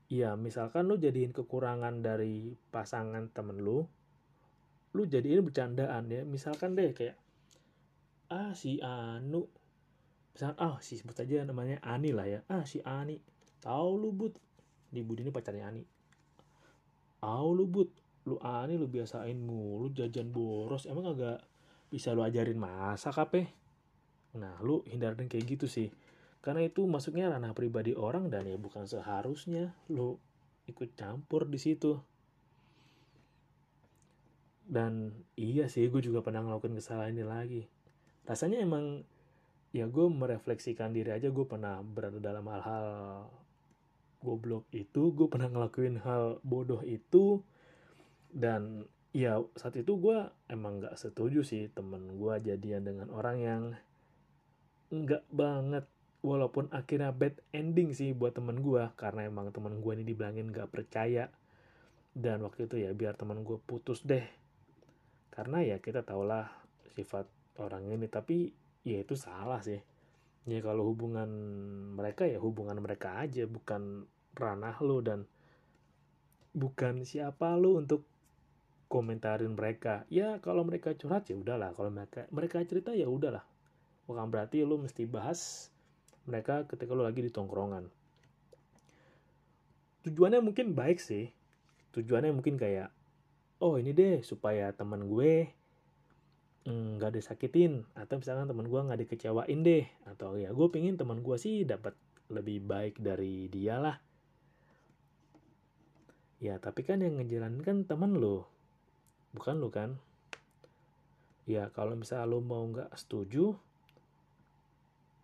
Ya 0.10 0.34
misalkan 0.34 0.90
lu 0.90 0.98
jadiin 0.98 1.30
kekurangan 1.30 2.02
dari 2.02 2.58
pasangan 2.74 3.30
temen 3.30 3.62
lu 3.62 3.86
lu 4.98 5.06
jadiin 5.06 5.46
bercandaan 5.46 6.10
ya. 6.10 6.26
Misalkan 6.26 6.74
deh 6.74 6.98
kayak 6.98 7.14
ah 8.34 8.58
si 8.58 8.82
Anu. 8.82 9.46
Misalkan 10.34 10.58
ah 10.58 10.82
si 10.82 10.98
sebut 10.98 11.14
aja 11.14 11.46
namanya 11.46 11.78
Ani 11.86 12.10
lah 12.10 12.26
ya. 12.26 12.42
Ah 12.50 12.66
si 12.66 12.82
Ani. 12.82 13.22
Tahu 13.62 14.02
lu 14.02 14.10
but 14.10 14.34
di 14.90 15.06
Budi 15.06 15.22
ini 15.22 15.30
pacarnya 15.30 15.70
Ani. 15.70 15.86
Tahu 17.22 17.50
lu 17.54 17.70
but 17.70 17.94
lu 18.30 18.38
ani 18.46 18.78
lu 18.78 18.86
biasain 18.86 19.36
mulu 19.36 19.90
jajan 19.90 20.30
boros. 20.30 20.86
Emang 20.86 21.10
agak 21.10 21.42
bisa 21.90 22.14
lu 22.14 22.22
ajarin 22.22 22.62
masak 22.62 23.18
apa 23.18 23.50
nah 24.30 24.54
lu 24.62 24.86
hindarin 24.86 25.26
kayak 25.26 25.58
gitu 25.58 25.66
sih. 25.66 25.90
Karena 26.40 26.64
itu 26.64 26.86
masuknya 26.86 27.34
ranah 27.34 27.58
pribadi 27.58 27.98
orang 27.98 28.30
dan 28.30 28.46
ya 28.46 28.56
bukan 28.56 28.86
seharusnya 28.86 29.74
lu 29.90 30.22
ikut 30.70 30.94
campur 30.94 31.50
di 31.50 31.58
situ. 31.58 31.98
Dan 34.70 35.26
iya 35.34 35.66
sih 35.66 35.90
gue 35.90 35.98
juga 36.06 36.22
pernah 36.22 36.46
ngelakuin 36.46 36.78
kesalahan 36.78 37.18
ini 37.18 37.26
lagi. 37.26 37.62
Rasanya 38.30 38.62
emang 38.62 39.02
ya 39.74 39.90
gue 39.90 40.06
merefleksikan 40.06 40.94
diri 40.94 41.10
aja 41.10 41.34
gue 41.34 41.46
pernah 41.46 41.82
berada 41.82 42.22
dalam 42.22 42.46
hal-hal 42.46 42.86
goblok 44.22 44.66
itu 44.76 45.16
gue 45.16 45.28
pernah 45.32 45.50
ngelakuin 45.50 46.02
hal 46.04 46.44
bodoh 46.44 46.84
itu 46.84 47.42
dan 48.30 48.86
ya 49.10 49.42
saat 49.58 49.74
itu 49.74 49.98
gue 49.98 50.30
emang 50.46 50.86
nggak 50.86 50.94
setuju 50.94 51.42
sih 51.42 51.66
temen 51.74 52.14
gue 52.14 52.34
jadian 52.46 52.86
dengan 52.86 53.10
orang 53.10 53.38
yang 53.42 53.64
nggak 54.94 55.26
banget. 55.30 55.86
Walaupun 56.20 56.68
akhirnya 56.76 57.16
bad 57.16 57.40
ending 57.56 57.96
sih 57.96 58.12
buat 58.12 58.36
temen 58.36 58.60
gue 58.60 58.92
karena 59.00 59.24
emang 59.24 59.56
temen 59.56 59.80
gue 59.80 59.92
ini 59.96 60.04
dibilangin 60.04 60.52
nggak 60.52 60.68
percaya. 60.68 61.32
Dan 62.12 62.44
waktu 62.44 62.68
itu 62.68 62.76
ya 62.84 62.92
biar 62.92 63.16
temen 63.16 63.48
gue 63.48 63.56
putus 63.64 64.04
deh. 64.04 64.28
Karena 65.32 65.64
ya 65.64 65.80
kita 65.80 66.04
tahulah 66.04 66.52
sifat 67.00 67.32
orang 67.64 67.88
ini 67.88 68.12
tapi 68.12 68.52
ya 68.84 69.00
itu 69.00 69.16
salah 69.16 69.64
sih. 69.64 69.80
Ya 70.44 70.60
kalau 70.60 70.92
hubungan 70.92 71.30
mereka 71.96 72.28
ya 72.28 72.42
hubungan 72.42 72.76
mereka 72.84 73.16
aja 73.22 73.48
bukan 73.48 74.04
ranah 74.36 74.76
lo 74.84 75.00
dan 75.00 75.24
bukan 76.52 77.08
siapa 77.08 77.56
lo 77.56 77.80
untuk 77.80 78.04
komentarin 78.90 79.54
mereka. 79.54 80.04
Ya 80.10 80.42
kalau 80.42 80.66
mereka 80.66 80.98
curhat 80.98 81.30
ya 81.30 81.38
udahlah. 81.38 81.72
Kalau 81.78 81.94
mereka 81.94 82.26
mereka 82.34 82.66
cerita 82.66 82.92
ya 82.92 83.06
udahlah. 83.06 83.46
Bukan 84.10 84.28
berarti 84.34 84.66
lu 84.66 84.82
mesti 84.82 85.06
bahas 85.06 85.70
mereka 86.26 86.66
ketika 86.66 86.98
lu 86.98 87.06
lagi 87.06 87.22
di 87.22 87.30
tongkrongan. 87.30 87.86
Tujuannya 90.10 90.42
mungkin 90.42 90.74
baik 90.74 90.98
sih. 90.98 91.30
Tujuannya 91.94 92.34
mungkin 92.34 92.58
kayak 92.58 92.90
oh 93.62 93.78
ini 93.78 93.94
deh 93.94 94.26
supaya 94.26 94.74
teman 94.74 95.06
gue 95.06 95.54
mm, 96.66 96.98
nggak 96.98 97.12
mm, 97.14 97.18
disakitin. 97.22 97.86
Atau 97.94 98.18
misalkan 98.18 98.50
teman 98.50 98.66
gue 98.66 98.80
nggak 98.82 99.00
dikecewain 99.06 99.62
deh. 99.62 99.86
Atau 100.10 100.34
ya 100.42 100.50
gue 100.50 100.68
pengen 100.74 100.98
teman 100.98 101.22
gue 101.22 101.38
sih 101.38 101.62
dapat 101.62 101.94
lebih 102.34 102.66
baik 102.66 102.98
dari 102.98 103.46
dia 103.54 103.78
lah. 103.78 104.02
Ya 106.42 106.58
tapi 106.58 106.82
kan 106.82 107.06
yang 107.06 107.22
ngejalanin 107.22 107.62
kan 107.62 107.86
teman 107.86 108.18
lo 108.18 108.59
bukan 109.34 109.56
lu 109.62 109.70
kan? 109.70 109.98
Ya 111.50 111.70
kalau 111.74 111.98
misalnya 111.98 112.30
lu 112.30 112.46
mau 112.46 112.62
nggak 112.70 112.94
setuju 112.94 113.58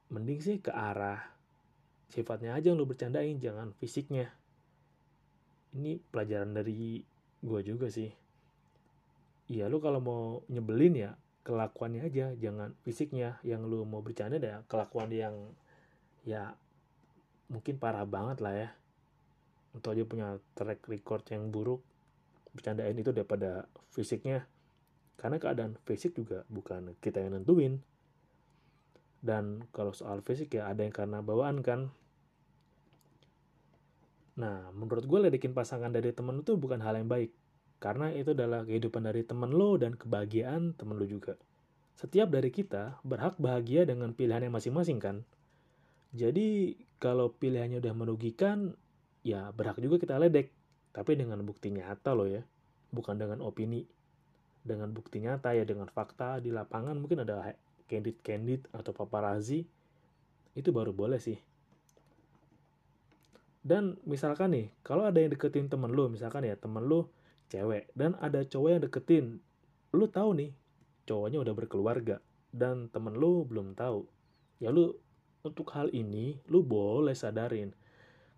mending 0.09 0.41
sih 0.41 0.57
ke 0.61 0.69
arah 0.69 1.21
sifatnya 2.09 2.53
aja 2.55 2.71
yang 2.71 2.77
lu 2.77 2.89
bercandain 2.89 3.37
jangan 3.37 3.73
fisiknya. 3.77 4.33
Ini 5.75 5.99
pelajaran 6.09 6.55
dari 6.55 7.03
gue 7.45 7.61
juga 7.61 7.91
sih. 7.91 8.09
Iya 9.51 9.69
lu 9.69 9.77
kalau 9.77 10.01
mau 10.01 10.23
nyebelin 10.49 10.95
ya 10.97 11.11
kelakuannya 11.45 12.09
aja 12.09 12.33
jangan 12.41 12.73
fisiknya 12.81 13.37
yang 13.45 13.69
lu 13.69 13.85
mau 13.85 14.01
bercanda 14.01 14.41
ya 14.41 14.65
kelakuan 14.65 15.13
yang 15.13 15.35
ya 16.25 16.57
mungkin 17.53 17.77
parah 17.77 18.07
banget 18.09 18.41
lah 18.41 18.55
ya. 18.55 18.69
Untuk 19.77 19.93
aja 19.93 20.03
punya 20.07 20.27
track 20.55 20.87
record 20.89 21.21
yang 21.29 21.51
buruk 21.51 21.83
bercandain 22.55 22.95
itu 22.95 23.11
daripada 23.11 23.67
fisiknya. 23.91 24.47
Karena 25.19 25.37
keadaan 25.37 25.75
fisik 25.83 26.15
juga 26.15 26.47
bukan 26.47 26.95
kita 27.03 27.19
yang 27.19 27.35
nentuin. 27.35 27.83
Dan 29.19 29.67
kalau 29.75 29.91
soal 29.91 30.23
fisik 30.23 30.55
ya 30.55 30.71
ada 30.71 30.87
yang 30.87 30.95
karena 30.95 31.19
bawaan 31.19 31.59
kan? 31.59 31.91
Nah 34.39 34.71
menurut 34.71 35.03
gue 35.07 35.19
ledekin 35.27 35.51
pasangan 35.51 35.91
dari 35.91 36.15
temen 36.15 36.43
itu 36.43 36.55
bukan 36.55 36.79
hal 36.79 36.95
yang 36.95 37.11
baik. 37.11 37.35
Karena 37.83 38.09
itu 38.15 38.31
adalah 38.31 38.63
kehidupan 38.63 39.03
dari 39.03 39.27
temen 39.27 39.51
lo 39.51 39.75
dan 39.75 39.99
kebahagiaan 39.99 40.73
temen 40.79 40.95
lo 40.95 41.05
juga. 41.05 41.35
Setiap 41.95 42.27
dari 42.27 42.51
kita 42.51 42.99
berhak 43.07 43.39
bahagia 43.39 43.87
dengan 43.87 44.11
pilihannya 44.11 44.51
masing-masing 44.51 44.99
kan? 44.99 45.23
Jadi 46.15 46.79
kalau 46.99 47.31
pilihannya 47.35 47.83
udah 47.83 47.93
merugikan 47.95 48.75
ya 49.25 49.51
berhak 49.51 49.79
juga 49.79 49.99
kita 49.99 50.15
ledek 50.21 50.51
tapi 50.95 51.19
dengan 51.19 51.43
bukti 51.43 51.75
nyata 51.75 52.15
loh 52.15 52.23
ya, 52.23 52.39
bukan 52.95 53.19
dengan 53.19 53.43
opini. 53.43 53.83
Dengan 54.63 54.95
bukti 54.95 55.19
nyata 55.19 55.51
ya, 55.51 55.67
dengan 55.67 55.91
fakta 55.91 56.39
di 56.39 56.55
lapangan 56.55 56.95
mungkin 56.95 57.27
ada 57.27 57.51
candid-candid 57.91 58.71
atau 58.71 58.95
paparazzi, 58.95 59.67
itu 60.55 60.69
baru 60.71 60.95
boleh 60.95 61.19
sih. 61.19 61.35
Dan 63.59 63.99
misalkan 64.07 64.55
nih, 64.55 64.71
kalau 64.87 65.03
ada 65.03 65.19
yang 65.19 65.35
deketin 65.35 65.67
temen 65.67 65.91
lu, 65.91 66.07
misalkan 66.07 66.47
ya 66.47 66.55
temen 66.55 66.87
lu 66.87 67.11
cewek, 67.51 67.91
dan 67.91 68.15
ada 68.23 68.47
cowok 68.47 68.69
yang 68.71 68.83
deketin, 68.87 69.25
lu 69.91 70.07
tahu 70.07 70.31
nih, 70.31 70.55
cowoknya 71.03 71.43
udah 71.43 71.53
berkeluarga, 71.59 72.23
dan 72.55 72.87
temen 72.87 73.19
lu 73.19 73.43
belum 73.43 73.75
tahu. 73.75 74.07
Ya 74.63 74.71
lu, 74.71 74.95
untuk 75.43 75.75
hal 75.75 75.91
ini, 75.91 76.39
lu 76.47 76.63
boleh 76.63 77.13
sadarin. 77.13 77.75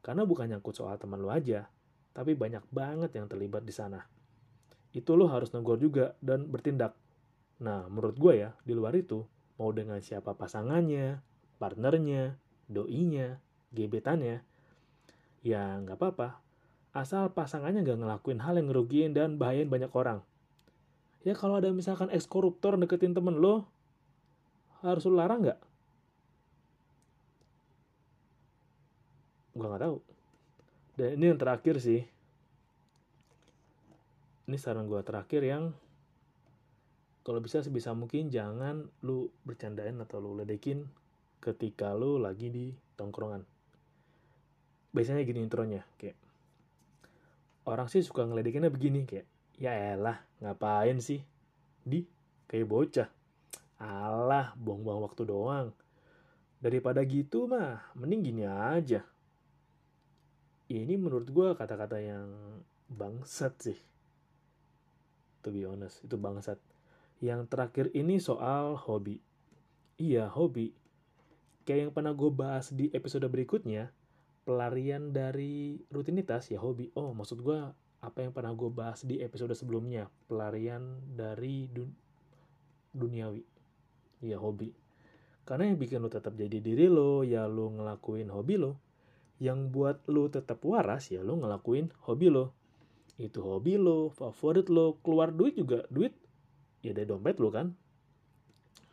Karena 0.02 0.26
bukan 0.26 0.50
nyangkut 0.50 0.74
soal 0.74 0.98
temen 0.98 1.22
lu 1.22 1.30
aja, 1.30 1.70
tapi 2.18 2.34
banyak 2.34 2.66
banget 2.74 3.14
yang 3.14 3.30
terlibat 3.30 3.62
di 3.62 3.70
sana. 3.70 4.02
Itu 4.90 5.14
lu 5.14 5.30
harus 5.30 5.54
negor 5.54 5.78
juga 5.78 6.18
dan 6.18 6.50
bertindak. 6.50 6.98
Nah, 7.62 7.86
menurut 7.86 8.18
gue 8.18 8.42
ya, 8.42 8.58
di 8.66 8.74
luar 8.74 8.98
itu, 8.98 9.22
mau 9.62 9.70
dengan 9.70 10.02
siapa 10.02 10.34
pasangannya, 10.34 11.22
partnernya, 11.62 12.34
doinya, 12.66 13.38
gebetannya, 13.70 14.42
ya 15.46 15.78
nggak 15.78 15.94
apa-apa. 15.94 16.42
Asal 16.98 17.30
pasangannya 17.38 17.86
nggak 17.86 18.02
ngelakuin 18.02 18.42
hal 18.42 18.58
yang 18.58 18.74
ngerugiin 18.74 19.12
dan 19.14 19.38
bahayain 19.38 19.70
banyak 19.70 19.94
orang. 19.94 20.26
Ya 21.22 21.38
kalau 21.38 21.62
ada 21.62 21.70
misalkan 21.70 22.10
ex 22.10 22.26
koruptor 22.26 22.82
deketin 22.82 23.14
temen 23.14 23.38
lo, 23.38 23.70
harus 24.82 25.06
lo 25.06 25.22
larang 25.22 25.46
nggak? 25.46 25.62
Gue 29.54 29.68
nggak 29.70 29.86
tahu. 29.86 30.17
Dan 30.98 31.22
ini 31.22 31.30
yang 31.30 31.38
terakhir 31.38 31.78
sih. 31.78 32.02
Ini 34.50 34.58
saran 34.58 34.90
gue 34.90 34.98
terakhir 35.06 35.46
yang 35.46 35.70
kalau 37.22 37.38
bisa 37.38 37.62
sebisa 37.62 37.94
mungkin 37.94 38.34
jangan 38.34 38.90
lu 39.06 39.30
bercandain 39.46 39.94
atau 40.02 40.18
lu 40.18 40.34
ledekin 40.34 40.90
ketika 41.38 41.94
lu 41.94 42.18
lagi 42.18 42.50
di 42.50 42.74
tongkrongan. 42.98 43.46
Biasanya 44.90 45.22
gini 45.22 45.46
intronya 45.46 45.86
kayak 46.02 46.18
orang 47.70 47.92
sih 47.92 48.02
suka 48.02 48.26
ngeledekinnya 48.26 48.74
begini 48.74 49.06
kayak 49.06 49.28
ya 49.60 49.94
elah 49.94 50.18
ngapain 50.42 50.98
sih? 50.98 51.22
Di 51.86 52.02
kayak 52.50 52.66
bocah. 52.66 53.10
Alah 53.78 54.58
buang-buang 54.58 55.06
waktu 55.06 55.30
doang. 55.30 55.70
Daripada 56.58 57.06
gitu 57.06 57.46
mah 57.46 57.86
mending 57.94 58.34
gini 58.34 58.44
aja 58.50 59.06
ya, 60.68 60.80
ini 60.84 60.96
menurut 61.00 61.28
gue 61.32 61.56
kata-kata 61.56 61.98
yang 62.00 62.28
bangsat 62.88 63.54
sih 63.60 63.80
to 65.44 65.52
be 65.52 65.68
honest 65.68 66.04
itu 66.04 66.16
bangsat 66.16 66.60
yang 67.20 67.48
terakhir 67.48 67.92
ini 67.92 68.20
soal 68.20 68.78
hobi 68.78 69.20
iya 70.00 70.32
hobi 70.32 70.72
kayak 71.68 71.90
yang 71.90 71.94
pernah 71.94 72.16
gue 72.16 72.32
bahas 72.32 72.72
di 72.72 72.88
episode 72.96 73.28
berikutnya 73.28 73.92
pelarian 74.48 75.12
dari 75.12 75.76
rutinitas 75.92 76.48
ya 76.48 76.64
hobi. 76.64 76.88
Oh, 76.96 77.12
maksud 77.12 77.44
gue 77.44 77.60
apa 78.00 78.18
yang 78.24 78.32
pernah 78.32 78.56
gue 78.56 78.72
bahas 78.72 79.04
di 79.04 79.20
episode 79.20 79.52
sebelumnya, 79.52 80.08
pelarian 80.32 81.04
dari 81.04 81.68
dun 81.68 81.92
duniawi. 82.96 83.44
Ya 84.24 84.40
hobi. 84.40 84.72
Karena 85.44 85.68
yang 85.68 85.76
bikin 85.76 86.00
lo 86.00 86.08
tetap 86.08 86.40
jadi 86.40 86.64
diri 86.64 86.88
lo, 86.88 87.28
ya 87.28 87.44
lo 87.52 87.76
ngelakuin 87.76 88.32
hobi 88.32 88.56
lo. 88.56 88.80
Yang 89.38 89.60
buat 89.70 89.98
lo 90.10 90.30
tetap 90.30 90.64
waras, 90.66 91.14
ya 91.14 91.22
lo 91.22 91.38
ngelakuin 91.38 91.94
hobi 92.06 92.28
lo. 92.34 92.58
Itu 93.18 93.42
hobi 93.46 93.78
lo, 93.78 94.14
favorit 94.14 94.70
lo, 94.70 94.98
keluar 95.02 95.34
duit 95.34 95.58
juga, 95.58 95.86
duit 95.90 96.14
ya 96.82 96.94
dari 96.94 97.06
dompet 97.06 97.38
lo 97.38 97.50
kan. 97.54 97.74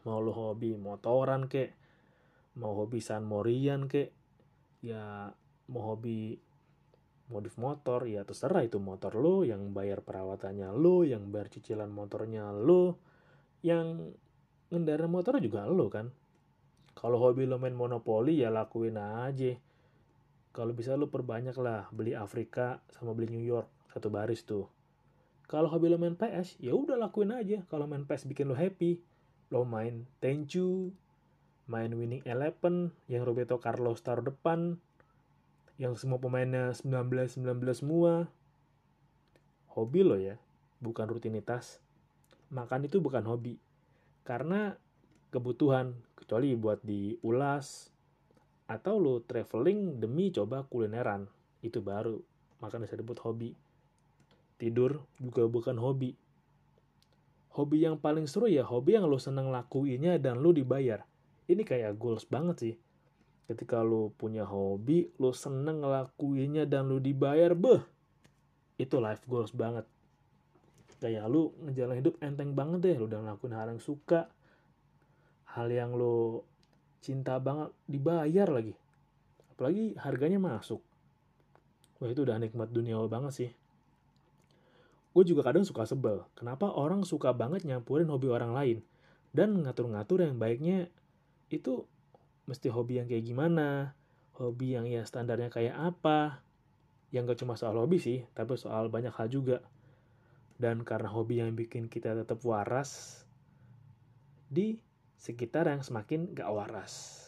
Mau 0.04 0.20
lo 0.20 0.32
hobi 0.36 0.76
motoran 0.76 1.48
kek, 1.48 1.72
mau 2.60 2.76
hobi 2.76 3.00
San 3.00 3.24
Morian 3.24 3.88
kek, 3.88 4.12
ya 4.84 5.32
mau 5.72 5.82
hobi 5.96 6.36
modif 7.32 7.56
motor 7.56 8.04
ya 8.04 8.20
terserah 8.28 8.60
itu 8.68 8.76
motor 8.76 9.16
lo 9.16 9.48
yang 9.48 9.72
bayar 9.72 10.04
perawatannya 10.04 10.68
lo 10.76 11.08
yang 11.08 11.32
bayar 11.32 11.48
cicilan 11.48 11.88
motornya 11.88 12.52
lo 12.52 13.00
yang 13.64 14.12
ngendara 14.68 15.08
motor 15.08 15.40
juga 15.40 15.64
lo 15.64 15.88
kan 15.88 16.12
kalau 16.92 17.16
hobi 17.16 17.48
lo 17.48 17.56
main 17.56 17.72
monopoli 17.72 18.44
ya 18.44 18.52
lakuin 18.52 19.00
aja 19.00 19.56
kalau 20.54 20.70
bisa 20.70 20.94
lo 20.94 21.10
perbanyak 21.10 21.58
lah 21.58 21.90
beli 21.90 22.14
Afrika 22.14 22.78
sama 22.94 23.10
beli 23.12 23.34
New 23.34 23.42
York 23.42 23.66
satu 23.90 24.08
baris 24.08 24.46
tuh 24.46 24.70
kalau 25.50 25.66
hobi 25.68 25.90
lo 25.90 25.98
main 25.98 26.14
PS 26.14 26.62
ya 26.62 26.72
udah 26.72 26.94
lakuin 26.94 27.34
aja 27.34 27.66
kalau 27.66 27.90
main 27.90 28.06
PS 28.06 28.30
bikin 28.30 28.48
lo 28.48 28.56
happy 28.56 29.02
lo 29.50 29.66
main 29.66 30.06
Tenchu 30.22 30.94
main 31.64 31.92
Winning 31.92 32.24
Eleven 32.28 32.92
yang 33.08 33.24
Roberto 33.24 33.56
Carlos 33.60 34.00
taruh 34.04 34.24
depan 34.24 34.76
yang 35.74 35.98
semua 35.98 36.22
pemainnya 36.22 36.70
19-19 36.70 37.42
semua. 37.74 38.30
Hobi 39.74 40.06
lo 40.06 40.14
ya, 40.14 40.38
bukan 40.78 41.10
rutinitas. 41.10 41.82
Makan 42.54 42.86
itu 42.86 43.02
bukan 43.02 43.26
hobi. 43.26 43.58
Karena 44.22 44.78
kebutuhan, 45.34 45.98
kecuali 46.14 46.54
buat 46.54 46.78
diulas, 46.86 47.90
atau 48.70 48.96
lo 48.96 49.20
traveling 49.24 50.00
demi 50.00 50.32
coba 50.32 50.64
kulineran. 50.68 51.28
Itu 51.60 51.80
baru, 51.80 52.20
makan 52.60 52.84
bisa 52.84 52.96
disebut 52.96 53.18
hobi. 53.24 53.50
Tidur 54.56 55.04
juga 55.20 55.44
bukan 55.48 55.76
hobi. 55.76 56.16
Hobi 57.54 57.86
yang 57.86 58.00
paling 58.00 58.26
seru 58.26 58.50
ya 58.50 58.66
hobi 58.66 58.98
yang 58.98 59.06
lo 59.06 59.20
seneng 59.20 59.52
lakuinnya 59.52 60.18
dan 60.18 60.42
lo 60.42 60.50
dibayar. 60.50 61.06
Ini 61.46 61.62
kayak 61.62 62.00
goals 62.00 62.26
banget 62.26 62.56
sih 62.58 62.74
ketika 63.44 63.84
lu 63.84 64.08
punya 64.16 64.48
hobi 64.48 65.12
lu 65.20 65.36
seneng 65.36 65.84
ngelakuinnya 65.84 66.64
dan 66.64 66.88
lu 66.88 66.96
dibayar 66.96 67.52
beh 67.52 67.84
itu 68.80 68.96
life 68.96 69.20
goals 69.28 69.52
banget 69.52 69.84
kayak 71.04 71.28
lu 71.28 71.52
ngejalan 71.60 72.00
hidup 72.00 72.16
enteng 72.24 72.56
banget 72.56 72.80
deh 72.80 72.96
lu 72.96 73.04
udah 73.04 73.20
ngelakuin 73.20 73.52
hal 73.52 73.68
yang 73.68 73.82
suka 73.84 74.32
hal 75.44 75.68
yang 75.68 75.92
lu 75.92 76.40
cinta 77.04 77.36
banget 77.36 77.68
dibayar 77.84 78.48
lagi. 78.48 78.72
Apalagi 79.52 79.92
harganya 80.00 80.40
masuk. 80.40 80.80
Wah 82.00 82.08
itu 82.08 82.24
udah 82.24 82.40
nikmat 82.40 82.72
dunia 82.72 82.96
banget 83.04 83.32
sih. 83.36 83.50
Gue 85.12 85.22
juga 85.22 85.46
kadang 85.46 85.62
suka 85.62 85.86
sebel 85.86 86.26
kenapa 86.34 86.72
orang 86.72 87.06
suka 87.06 87.30
banget 87.36 87.62
nyampurin 87.68 88.08
hobi 88.08 88.32
orang 88.32 88.56
lain? 88.56 88.78
Dan 89.30 89.60
ngatur-ngatur 89.62 90.24
yang 90.24 90.40
baiknya 90.40 90.88
itu 91.52 91.86
mesti 92.48 92.72
hobi 92.72 92.98
yang 92.98 93.06
kayak 93.06 93.22
gimana, 93.22 93.94
hobi 94.34 94.74
yang 94.74 94.88
ya 94.88 95.06
standarnya 95.06 95.52
kayak 95.52 95.76
apa. 95.76 96.40
Yang 97.14 97.30
gak 97.30 97.38
cuma 97.46 97.54
soal 97.54 97.78
hobi 97.78 98.02
sih, 98.02 98.26
tapi 98.34 98.58
soal 98.58 98.90
banyak 98.90 99.14
hal 99.14 99.30
juga. 99.30 99.62
Dan 100.58 100.82
karena 100.82 101.06
hobi 101.14 101.38
yang 101.38 101.54
bikin 101.54 101.86
kita 101.86 102.14
tetap 102.18 102.42
waras 102.42 103.22
di 104.50 104.78
sekitar 105.24 105.72
yang 105.72 105.80
semakin 105.80 106.36
gak 106.36 106.52
waras. 106.52 107.24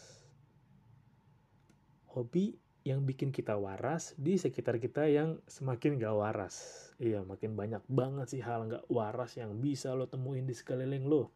Hobi 2.13 2.61
yang 2.85 3.09
bikin 3.09 3.33
kita 3.33 3.57
waras 3.57 4.13
di 4.21 4.37
sekitar 4.37 4.77
kita 4.77 5.09
yang 5.09 5.41
semakin 5.49 5.97
gak 5.97 6.13
waras. 6.13 6.57
Iya, 7.01 7.25
makin 7.25 7.57
banyak 7.57 7.81
banget 7.89 8.37
sih 8.37 8.45
hal 8.45 8.69
gak 8.69 8.85
waras 8.93 9.41
yang 9.41 9.57
bisa 9.57 9.97
lo 9.97 10.05
temuin 10.05 10.45
di 10.45 10.53
sekeliling 10.53 11.09
lo. 11.09 11.33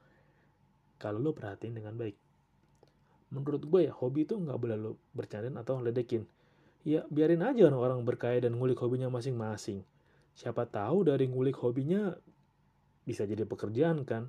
Kalau 1.01 1.17
lo 1.17 1.33
perhatiin 1.33 1.81
dengan 1.81 1.97
baik 1.97 2.21
menurut 3.31 3.63
gue 3.63 3.81
ya 3.87 3.93
hobi 3.95 4.27
itu 4.27 4.35
nggak 4.37 4.59
boleh 4.59 4.77
lo 4.77 4.93
bercandain 5.15 5.55
atau 5.55 5.79
ledekin 5.79 6.27
ya 6.83 7.07
biarin 7.07 7.47
aja 7.47 7.71
orang-orang 7.71 8.03
berkaya 8.03 8.43
dan 8.43 8.59
ngulik 8.59 8.79
hobinya 8.83 9.07
masing-masing 9.07 9.87
siapa 10.35 10.67
tahu 10.67 11.07
dari 11.07 11.31
ngulik 11.31 11.55
hobinya 11.63 12.11
bisa 13.07 13.25
jadi 13.25 13.47
pekerjaan 13.47 14.03
kan 14.03 14.29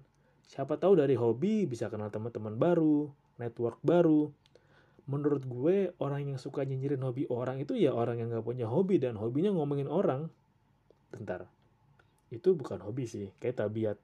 siapa 0.52 0.76
tahu 0.76 1.00
dari 1.00 1.16
hobi 1.16 1.64
bisa 1.64 1.88
kenal 1.88 2.12
teman-teman 2.12 2.60
baru 2.60 3.08
network 3.39 3.80
baru. 3.80 4.28
Menurut 5.08 5.47
gue 5.47 5.95
orang 6.04 6.36
yang 6.36 6.38
suka 6.38 6.68
nyinyirin 6.68 6.99
hobi 7.02 7.24
orang 7.32 7.64
itu 7.64 7.74
ya 7.80 7.95
orang 7.95 8.20
yang 8.20 8.28
nggak 8.30 8.43
punya 8.43 8.68
hobi 8.68 8.99
dan 8.99 9.16
hobinya 9.16 9.56
ngomongin 9.56 9.88
orang. 9.88 10.28
Bentar. 11.10 11.47
Itu 12.28 12.54
bukan 12.54 12.84
hobi 12.84 13.08
sih 13.08 13.32
kayak 13.39 13.64
tabiat. 13.64 13.97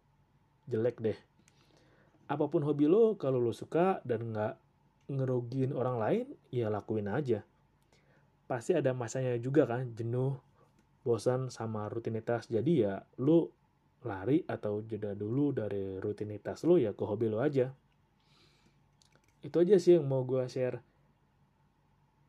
Jelek 0.72 1.04
deh. 1.04 1.20
Apa 2.32 2.48
pun 2.48 2.64
hobi 2.64 2.88
lo 2.88 3.20
kalau 3.20 3.44
lo 3.44 3.52
suka 3.52 4.00
dan 4.08 4.32
nggak 4.32 4.56
ngerugiin 5.08 5.72
orang 5.72 5.96
lain, 5.96 6.26
ya 6.52 6.68
lakuin 6.68 7.08
aja. 7.08 7.44
Pasti 8.48 8.76
ada 8.76 8.92
masanya 8.92 9.40
juga 9.40 9.64
kan, 9.64 9.96
jenuh, 9.96 10.36
bosan 11.08 11.48
sama 11.48 11.88
rutinitas. 11.88 12.52
Jadi 12.52 12.84
ya 12.84 13.00
lu 13.16 13.48
lari 14.08 14.42
atau 14.48 14.80
jeda 14.82 15.12
dulu 15.14 15.52
dari 15.52 16.00
rutinitas 16.00 16.64
lu 16.64 16.80
ya 16.80 16.96
ke 16.96 17.04
hobi 17.04 17.28
lu 17.28 17.44
aja. 17.44 17.70
Itu 19.44 19.60
aja 19.62 19.76
sih 19.78 20.00
yang 20.00 20.08
mau 20.08 20.24
gue 20.24 20.48
share. 20.48 20.80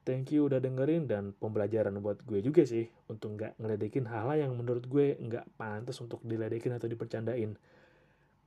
Thank 0.03 0.35
you 0.35 0.49
udah 0.49 0.59
dengerin 0.59 1.07
dan 1.07 1.37
pembelajaran 1.37 1.95
buat 2.03 2.24
gue 2.26 2.43
juga 2.43 2.64
sih 2.66 2.89
untuk 3.07 3.39
nggak 3.39 3.61
ngeledekin 3.61 4.09
hal-hal 4.09 4.49
yang 4.49 4.53
menurut 4.57 4.89
gue 4.89 5.14
nggak 5.20 5.55
pantas 5.55 6.01
untuk 6.03 6.24
diledekin 6.26 6.74
atau 6.74 6.91
dipercandain. 6.91 7.55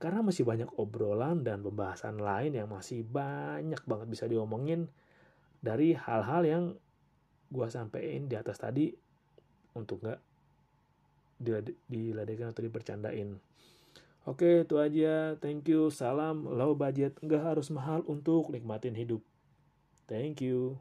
Karena 0.02 0.18
masih 0.26 0.42
banyak 0.42 0.66
obrolan 0.82 1.46
dan 1.46 1.62
pembahasan 1.62 2.18
lain 2.18 2.58
yang 2.58 2.66
masih 2.66 3.06
banyak 3.06 3.78
banget 3.86 4.06
bisa 4.10 4.26
diomongin 4.26 4.90
dari 5.62 5.94
hal-hal 5.94 6.42
yang 6.42 6.64
gua 7.46 7.70
sampein 7.70 8.26
di 8.26 8.34
atas 8.34 8.58
tadi 8.58 8.90
untuk 9.78 10.02
nggak 10.02 10.20
diladekan 11.90 12.54
atau 12.54 12.62
dipercandain. 12.62 13.36
Oke, 14.22 14.62
itu 14.62 14.78
aja. 14.78 15.34
Thank 15.42 15.66
you. 15.66 15.90
Salam 15.90 16.46
low 16.46 16.78
budget. 16.78 17.18
Nggak 17.18 17.42
harus 17.42 17.74
mahal 17.74 18.06
untuk 18.06 18.54
nikmatin 18.54 18.94
hidup. 18.94 19.18
Thank 20.06 20.46
you. 20.46 20.78